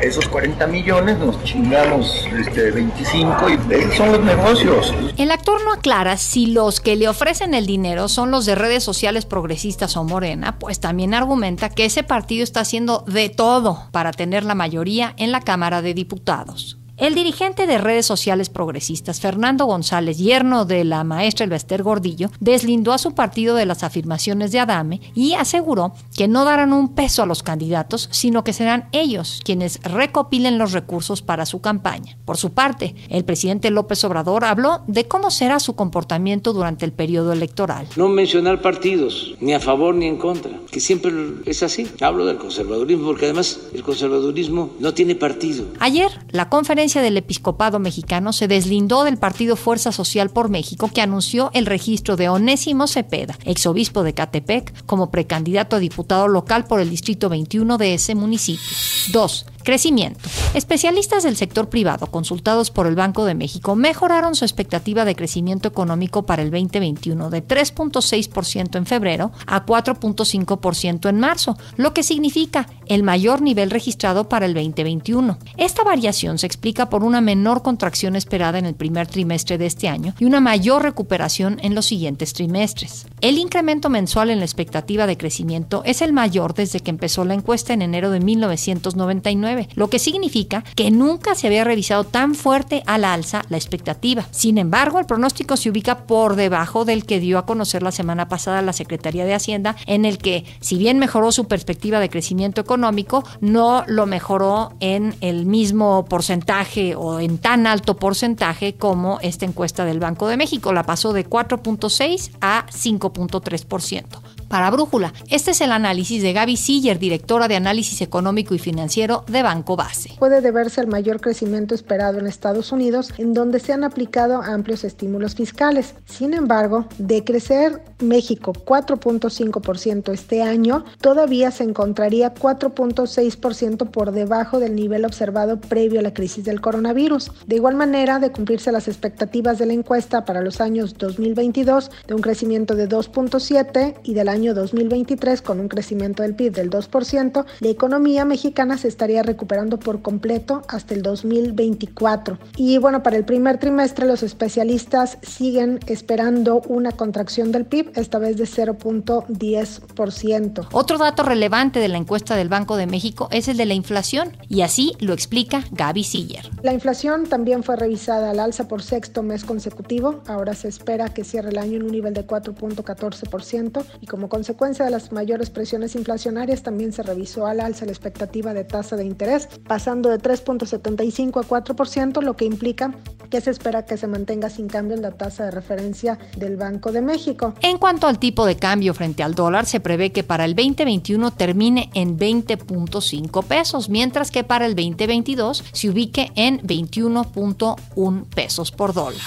Esos 0.02 0.28
40 0.28 0.66
millones 0.66 1.18
nos 1.18 1.42
chingamos 1.44 2.26
este, 2.38 2.70
25 2.70 3.50
y 3.50 3.96
son 3.96 4.12
los 4.12 4.20
negocios. 4.22 4.94
El 5.16 5.30
actor 5.30 5.62
no 5.64 5.72
aclara 5.72 6.16
si 6.16 6.46
los 6.46 6.80
que 6.80 6.96
le 6.96 7.08
ofrecen 7.08 7.54
el 7.54 7.66
dinero 7.66 8.08
son 8.08 8.30
los 8.30 8.46
de 8.46 8.54
redes 8.54 8.82
sociales 8.82 9.24
progresistas 9.24 9.96
o 9.96 10.04
Morena, 10.04 10.58
pues 10.58 10.80
también 10.80 11.14
argumenta 11.14 11.70
que 11.70 11.84
ese 11.84 12.02
partido 12.02 12.44
está 12.44 12.60
haciendo 12.60 13.04
de 13.06 13.28
todo 13.28 13.84
para 13.92 14.12
tener 14.12 14.44
la 14.44 14.54
mayoría 14.54 15.14
en 15.16 15.32
la 15.32 15.40
Cámara 15.40 15.82
de 15.82 15.94
Diputados. 15.94 16.79
El 17.00 17.14
dirigente 17.14 17.66
de 17.66 17.78
redes 17.78 18.04
sociales 18.04 18.50
progresistas, 18.50 19.20
Fernando 19.20 19.64
González, 19.64 20.18
yerno 20.18 20.66
de 20.66 20.84
la 20.84 21.02
maestra 21.02 21.44
Elvester 21.44 21.82
Gordillo, 21.82 22.30
deslindó 22.40 22.92
a 22.92 22.98
su 22.98 23.14
partido 23.14 23.54
de 23.54 23.64
las 23.64 23.82
afirmaciones 23.82 24.52
de 24.52 24.60
Adame 24.60 25.00
y 25.14 25.32
aseguró 25.32 25.94
que 26.14 26.28
no 26.28 26.44
darán 26.44 26.74
un 26.74 26.94
peso 26.94 27.22
a 27.22 27.26
los 27.26 27.42
candidatos, 27.42 28.10
sino 28.12 28.44
que 28.44 28.52
serán 28.52 28.90
ellos 28.92 29.40
quienes 29.42 29.80
recopilen 29.82 30.58
los 30.58 30.72
recursos 30.72 31.22
para 31.22 31.46
su 31.46 31.62
campaña. 31.62 32.18
Por 32.26 32.36
su 32.36 32.52
parte, 32.52 32.94
el 33.08 33.24
presidente 33.24 33.70
López 33.70 34.04
Obrador 34.04 34.44
habló 34.44 34.82
de 34.86 35.08
cómo 35.08 35.30
será 35.30 35.58
su 35.58 35.74
comportamiento 35.74 36.52
durante 36.52 36.84
el 36.84 36.92
periodo 36.92 37.32
electoral. 37.32 37.86
No 37.96 38.10
mencionar 38.10 38.60
partidos, 38.60 39.36
ni 39.40 39.54
a 39.54 39.60
favor 39.60 39.94
ni 39.94 40.04
en 40.04 40.18
contra, 40.18 40.52
que 40.70 40.80
siempre 40.80 41.14
es 41.46 41.62
así. 41.62 41.90
Hablo 42.02 42.26
del 42.26 42.36
conservadurismo 42.36 43.06
porque 43.06 43.24
además 43.24 43.58
el 43.72 43.82
conservadurismo 43.82 44.72
no 44.78 44.92
tiene 44.92 45.14
partido. 45.14 45.64
Ayer, 45.78 46.10
la 46.28 46.50
conferencia 46.50 46.89
del 46.98 47.16
Episcopado 47.16 47.78
Mexicano 47.78 48.32
se 48.32 48.48
deslindó 48.48 49.04
del 49.04 49.16
partido 49.16 49.54
Fuerza 49.54 49.92
Social 49.92 50.30
por 50.30 50.48
México 50.48 50.90
que 50.92 51.00
anunció 51.00 51.50
el 51.54 51.66
registro 51.66 52.16
de 52.16 52.28
Onésimo 52.28 52.88
Cepeda, 52.88 53.38
exobispo 53.44 54.02
de 54.02 54.14
Catepec, 54.14 54.84
como 54.86 55.12
precandidato 55.12 55.76
a 55.76 55.78
diputado 55.78 56.26
local 56.26 56.64
por 56.64 56.80
el 56.80 56.90
Distrito 56.90 57.28
21 57.28 57.78
de 57.78 57.94
ese 57.94 58.16
municipio. 58.16 58.76
2. 59.12 59.46
Crecimiento. 59.62 60.20
Especialistas 60.54 61.22
del 61.22 61.36
sector 61.36 61.68
privado 61.68 62.06
consultados 62.06 62.70
por 62.70 62.86
el 62.86 62.94
Banco 62.94 63.24
de 63.24 63.34
México 63.34 63.76
mejoraron 63.76 64.34
su 64.34 64.44
expectativa 64.44 65.04
de 65.04 65.14
crecimiento 65.14 65.68
económico 65.68 66.24
para 66.24 66.42
el 66.42 66.50
2021 66.50 67.28
de 67.28 67.46
3.6% 67.46 68.76
en 68.76 68.86
febrero 68.86 69.32
a 69.46 69.66
4.5% 69.66 71.08
en 71.08 71.20
marzo, 71.20 71.58
lo 71.76 71.92
que 71.92 72.02
significa 72.02 72.66
el 72.86 73.02
mayor 73.02 73.42
nivel 73.42 73.70
registrado 73.70 74.28
para 74.28 74.46
el 74.46 74.54
2021. 74.54 75.38
Esta 75.56 75.84
variación 75.84 76.38
se 76.38 76.46
explica 76.46 76.88
por 76.88 77.04
una 77.04 77.20
menor 77.20 77.62
contracción 77.62 78.16
esperada 78.16 78.58
en 78.58 78.66
el 78.66 78.74
primer 78.74 79.06
trimestre 79.06 79.58
de 79.58 79.66
este 79.66 79.88
año 79.88 80.14
y 80.18 80.24
una 80.24 80.40
mayor 80.40 80.82
recuperación 80.82 81.58
en 81.62 81.74
los 81.74 81.86
siguientes 81.86 82.32
trimestres. 82.32 83.06
El 83.20 83.38
incremento 83.38 83.90
mensual 83.90 84.30
en 84.30 84.38
la 84.38 84.44
expectativa 84.44 85.06
de 85.06 85.16
crecimiento 85.16 85.82
es 85.84 86.00
el 86.02 86.12
mayor 86.12 86.54
desde 86.54 86.80
que 86.80 86.90
empezó 86.90 87.24
la 87.24 87.34
encuesta 87.34 87.72
en 87.72 87.82
enero 87.82 88.10
de 88.10 88.20
1999 88.20 89.49
lo 89.74 89.90
que 89.90 89.98
significa 89.98 90.64
que 90.74 90.90
nunca 90.90 91.34
se 91.34 91.46
había 91.46 91.64
revisado 91.64 92.04
tan 92.04 92.34
fuerte 92.34 92.82
a 92.86 92.98
la 92.98 93.12
alza 93.12 93.42
la 93.48 93.56
expectativa. 93.56 94.26
Sin 94.30 94.58
embargo, 94.58 94.98
el 94.98 95.06
pronóstico 95.06 95.56
se 95.56 95.70
ubica 95.70 96.06
por 96.06 96.36
debajo 96.36 96.84
del 96.84 97.04
que 97.04 97.20
dio 97.20 97.38
a 97.38 97.46
conocer 97.46 97.82
la 97.82 97.92
semana 97.92 98.28
pasada 98.28 98.62
la 98.62 98.72
Secretaría 98.72 99.24
de 99.24 99.34
Hacienda, 99.34 99.76
en 99.86 100.04
el 100.04 100.18
que, 100.18 100.44
si 100.60 100.76
bien 100.76 100.98
mejoró 100.98 101.32
su 101.32 101.46
perspectiva 101.46 102.00
de 102.00 102.10
crecimiento 102.10 102.60
económico, 102.60 103.24
no 103.40 103.84
lo 103.86 104.06
mejoró 104.06 104.72
en 104.80 105.14
el 105.20 105.46
mismo 105.46 106.04
porcentaje 106.04 106.94
o 106.94 107.20
en 107.20 107.38
tan 107.38 107.66
alto 107.66 107.96
porcentaje 107.96 108.74
como 108.74 109.18
esta 109.22 109.44
encuesta 109.44 109.84
del 109.84 110.00
Banco 110.00 110.28
de 110.28 110.36
México. 110.36 110.72
La 110.72 110.84
pasó 110.84 111.12
de 111.12 111.28
4.6 111.28 112.30
a 112.40 112.66
5.3% 112.66 114.39
para 114.50 114.68
Brújula. 114.70 115.14
Este 115.30 115.52
es 115.52 115.60
el 115.60 115.70
análisis 115.70 116.22
de 116.22 116.32
Gaby 116.32 116.56
Siller, 116.56 116.98
directora 116.98 117.46
de 117.46 117.54
Análisis 117.54 118.02
Económico 118.02 118.52
y 118.52 118.58
Financiero 118.58 119.24
de 119.28 119.44
Banco 119.44 119.76
Base. 119.76 120.16
Puede 120.18 120.40
deberse 120.40 120.80
al 120.80 120.88
mayor 120.88 121.20
crecimiento 121.20 121.72
esperado 121.74 122.18
en 122.18 122.26
Estados 122.26 122.72
Unidos, 122.72 123.14
en 123.16 123.32
donde 123.32 123.60
se 123.60 123.72
han 123.72 123.84
aplicado 123.84 124.42
amplios 124.42 124.82
estímulos 124.82 125.36
fiscales. 125.36 125.94
Sin 126.04 126.34
embargo, 126.34 126.86
de 126.98 127.22
crecer 127.22 127.80
México 128.00 128.52
4.5% 128.52 130.12
este 130.12 130.42
año, 130.42 130.84
todavía 131.00 131.52
se 131.52 131.62
encontraría 131.62 132.34
4.6% 132.34 133.88
por 133.90 134.10
debajo 134.10 134.58
del 134.58 134.74
nivel 134.74 135.04
observado 135.04 135.60
previo 135.60 136.00
a 136.00 136.02
la 136.02 136.12
crisis 136.12 136.44
del 136.44 136.60
coronavirus. 136.60 137.30
De 137.46 137.54
igual 137.54 137.76
manera, 137.76 138.18
de 138.18 138.32
cumplirse 138.32 138.72
las 138.72 138.88
expectativas 138.88 139.58
de 139.58 139.66
la 139.66 139.74
encuesta 139.74 140.24
para 140.24 140.40
los 140.40 140.60
años 140.60 140.94
2022 140.98 141.92
de 142.08 142.14
un 142.14 142.20
crecimiento 142.20 142.74
de 142.74 142.88
2.7 142.88 143.94
y 144.02 144.14
del 144.14 144.28
año 144.28 144.39
año 144.40 144.54
2023 144.54 145.42
con 145.42 145.60
un 145.60 145.68
crecimiento 145.68 146.22
del 146.22 146.34
PIB 146.34 146.54
del 146.54 146.70
2%, 146.70 147.44
la 147.60 147.68
economía 147.68 148.24
mexicana 148.24 148.78
se 148.78 148.88
estaría 148.88 149.22
recuperando 149.22 149.78
por 149.78 150.00
completo 150.00 150.62
hasta 150.66 150.94
el 150.94 151.02
2024. 151.02 152.38
Y 152.56 152.78
bueno, 152.78 153.02
para 153.02 153.18
el 153.18 153.26
primer 153.26 153.58
trimestre 153.58 154.06
los 154.06 154.22
especialistas 154.22 155.18
siguen 155.20 155.78
esperando 155.86 156.62
una 156.68 156.92
contracción 156.92 157.52
del 157.52 157.66
PIB, 157.66 157.92
esta 157.96 158.18
vez 158.18 158.38
de 158.38 158.44
0.10%. 158.44 160.68
Otro 160.72 160.96
dato 160.96 161.22
relevante 161.22 161.78
de 161.78 161.88
la 161.88 161.98
encuesta 161.98 162.34
del 162.34 162.48
Banco 162.48 162.78
de 162.78 162.86
México 162.86 163.28
es 163.32 163.46
el 163.48 163.58
de 163.58 163.66
la 163.66 163.74
inflación 163.74 164.38
y 164.48 164.62
así 164.62 164.94
lo 165.00 165.12
explica 165.12 165.64
Gaby 165.70 166.02
Siller. 166.02 166.48
La 166.62 166.72
inflación 166.72 167.26
también 167.26 167.62
fue 167.62 167.76
revisada 167.76 168.30
al 168.30 168.40
alza 168.40 168.68
por 168.68 168.82
sexto 168.82 169.22
mes 169.22 169.44
consecutivo, 169.44 170.22
ahora 170.26 170.54
se 170.54 170.68
espera 170.68 171.10
que 171.10 171.24
cierre 171.24 171.50
el 171.50 171.58
año 171.58 171.76
en 171.76 171.82
un 171.82 171.92
nivel 171.92 172.14
de 172.14 172.26
4.14% 172.26 173.84
y 174.00 174.06
como 174.06 174.29
consecuencia 174.30 174.86
de 174.86 174.90
las 174.90 175.12
mayores 175.12 175.50
presiones 175.50 175.94
inflacionarias, 175.94 176.62
también 176.62 176.94
se 176.94 177.02
revisó 177.02 177.44
al 177.44 177.60
alza 177.60 177.84
la 177.84 177.92
expectativa 177.92 178.54
de 178.54 178.64
tasa 178.64 178.96
de 178.96 179.04
interés, 179.04 179.46
pasando 179.68 180.08
de 180.08 180.18
3.75 180.18 181.44
a 181.44 181.46
4%, 181.46 182.22
lo 182.22 182.34
que 182.36 182.46
implica 182.46 182.94
que 183.28 183.40
se 183.42 183.50
espera 183.50 183.84
que 183.84 183.96
se 183.96 184.06
mantenga 184.06 184.50
sin 184.50 184.68
cambio 184.68 184.96
en 184.96 185.02
la 185.02 185.12
tasa 185.12 185.44
de 185.44 185.50
referencia 185.50 186.18
del 186.36 186.56
Banco 186.56 186.92
de 186.92 187.02
México. 187.02 187.54
En 187.60 187.78
cuanto 187.78 188.06
al 188.06 188.18
tipo 188.18 188.46
de 188.46 188.56
cambio 188.56 188.94
frente 188.94 189.22
al 189.22 189.34
dólar, 189.34 189.66
se 189.66 189.80
prevé 189.80 190.10
que 190.12 190.24
para 190.24 190.44
el 190.44 190.54
2021 190.54 191.30
termine 191.32 191.90
en 191.94 192.18
20.5 192.18 193.44
pesos, 193.44 193.88
mientras 193.88 194.30
que 194.30 194.44
para 194.44 194.66
el 194.66 194.74
2022 194.74 195.64
se 195.72 195.90
ubique 195.90 196.32
en 196.34 196.60
21.1 196.62 198.24
pesos 198.26 198.70
por 198.72 198.94
dólar. 198.94 199.20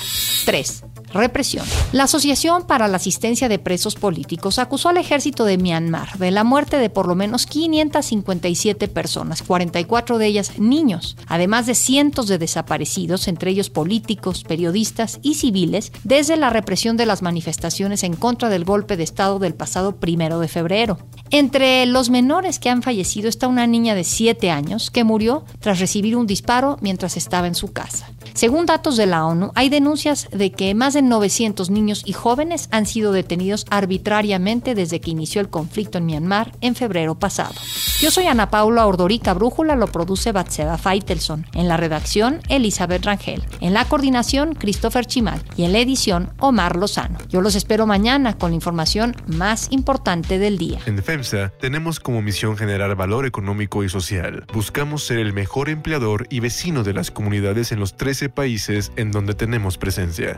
3. 0.45 0.83
Represión. 1.13 1.65
La 1.91 2.03
Asociación 2.03 2.67
para 2.67 2.87
la 2.87 2.97
Asistencia 2.97 3.47
de 3.47 3.59
Presos 3.59 3.95
Políticos 3.95 4.59
acusó 4.59 4.89
al 4.89 4.97
ejército 4.97 5.45
de 5.45 5.57
Myanmar 5.57 6.17
de 6.17 6.31
la 6.31 6.43
muerte 6.43 6.77
de 6.77 6.89
por 6.89 7.07
lo 7.07 7.15
menos 7.15 7.45
557 7.45 8.87
personas, 8.87 9.43
44 9.43 10.17
de 10.17 10.27
ellas 10.27 10.59
niños, 10.59 11.17
además 11.27 11.65
de 11.65 11.75
cientos 11.75 12.27
de 12.27 12.37
desaparecidos, 12.37 13.27
entre 13.27 13.51
ellos 13.51 13.69
políticos, 13.69 14.43
periodistas 14.43 15.19
y 15.21 15.35
civiles, 15.35 15.91
desde 16.03 16.37
la 16.37 16.49
represión 16.49 16.97
de 16.97 17.05
las 17.05 17.21
manifestaciones 17.21 18.03
en 18.03 18.15
contra 18.15 18.49
del 18.49 18.65
golpe 18.65 18.97
de 18.97 19.03
Estado 19.03 19.39
del 19.39 19.53
pasado 19.53 19.97
primero 19.97 20.39
de 20.39 20.47
febrero. 20.47 20.97
Entre 21.29 21.85
los 21.85 22.09
menores 22.09 22.59
que 22.59 22.69
han 22.69 22.83
fallecido 22.83 23.29
está 23.29 23.47
una 23.47 23.67
niña 23.67 23.95
de 23.95 24.03
7 24.03 24.51
años 24.51 24.91
que 24.91 25.03
murió 25.03 25.45
tras 25.59 25.79
recibir 25.79 26.15
un 26.15 26.27
disparo 26.27 26.77
mientras 26.81 27.17
estaba 27.17 27.47
en 27.47 27.55
su 27.55 27.71
casa. 27.71 28.09
Según 28.33 28.65
datos 28.65 28.97
de 28.97 29.05
la 29.05 29.25
ONU, 29.25 29.51
hay 29.55 29.69
denuncias 29.69 30.27
de 30.31 30.51
que 30.51 30.73
más 30.73 30.93
de 30.93 31.02
900 31.09 31.69
niños 31.69 32.03
y 32.05 32.13
jóvenes 32.13 32.67
han 32.71 32.85
sido 32.85 33.11
detenidos 33.11 33.65
arbitrariamente 33.69 34.75
desde 34.75 34.99
que 34.99 35.11
inició 35.11 35.41
el 35.41 35.49
conflicto 35.49 35.97
en 35.97 36.05
Myanmar 36.05 36.51
en 36.61 36.75
febrero 36.75 37.15
pasado. 37.15 37.53
Yo 37.99 38.11
soy 38.11 38.25
Ana 38.25 38.49
Paula 38.49 38.85
Ordorica 38.85 39.33
Brújula, 39.33 39.75
lo 39.75 39.87
produce 39.87 40.31
Batseba 40.31 40.77
Feitelson. 40.77 41.45
En 41.53 41.67
la 41.67 41.77
redacción, 41.77 42.41
Elizabeth 42.49 43.05
Rangel. 43.05 43.43
En 43.61 43.73
la 43.73 43.85
coordinación, 43.85 44.55
Christopher 44.55 45.05
Chimal. 45.05 45.43
Y 45.55 45.63
en 45.63 45.73
la 45.73 45.79
edición, 45.79 46.33
Omar 46.39 46.75
Lozano. 46.75 47.17
Yo 47.29 47.41
los 47.41 47.55
espero 47.55 47.85
mañana 47.85 48.37
con 48.37 48.51
la 48.51 48.55
información 48.55 49.15
más 49.27 49.67
importante 49.71 50.39
del 50.39 50.57
día. 50.57 50.79
En 50.85 51.01
FEMSA 51.01 51.53
tenemos 51.59 51.99
como 51.99 52.21
misión 52.21 52.57
generar 52.57 52.95
valor 52.95 53.25
económico 53.25 53.83
y 53.83 53.89
social. 53.89 54.45
Buscamos 54.53 55.05
ser 55.05 55.19
el 55.19 55.33
mejor 55.33 55.69
empleador 55.69 56.27
y 56.29 56.39
vecino 56.39 56.83
de 56.83 56.93
las 56.93 57.11
comunidades 57.11 57.71
en 57.71 57.79
los 57.79 57.95
13 57.95 58.29
países 58.29 58.91
en 58.95 59.11
donde 59.11 59.33
tenemos 59.33 59.77
presencia. 59.77 60.37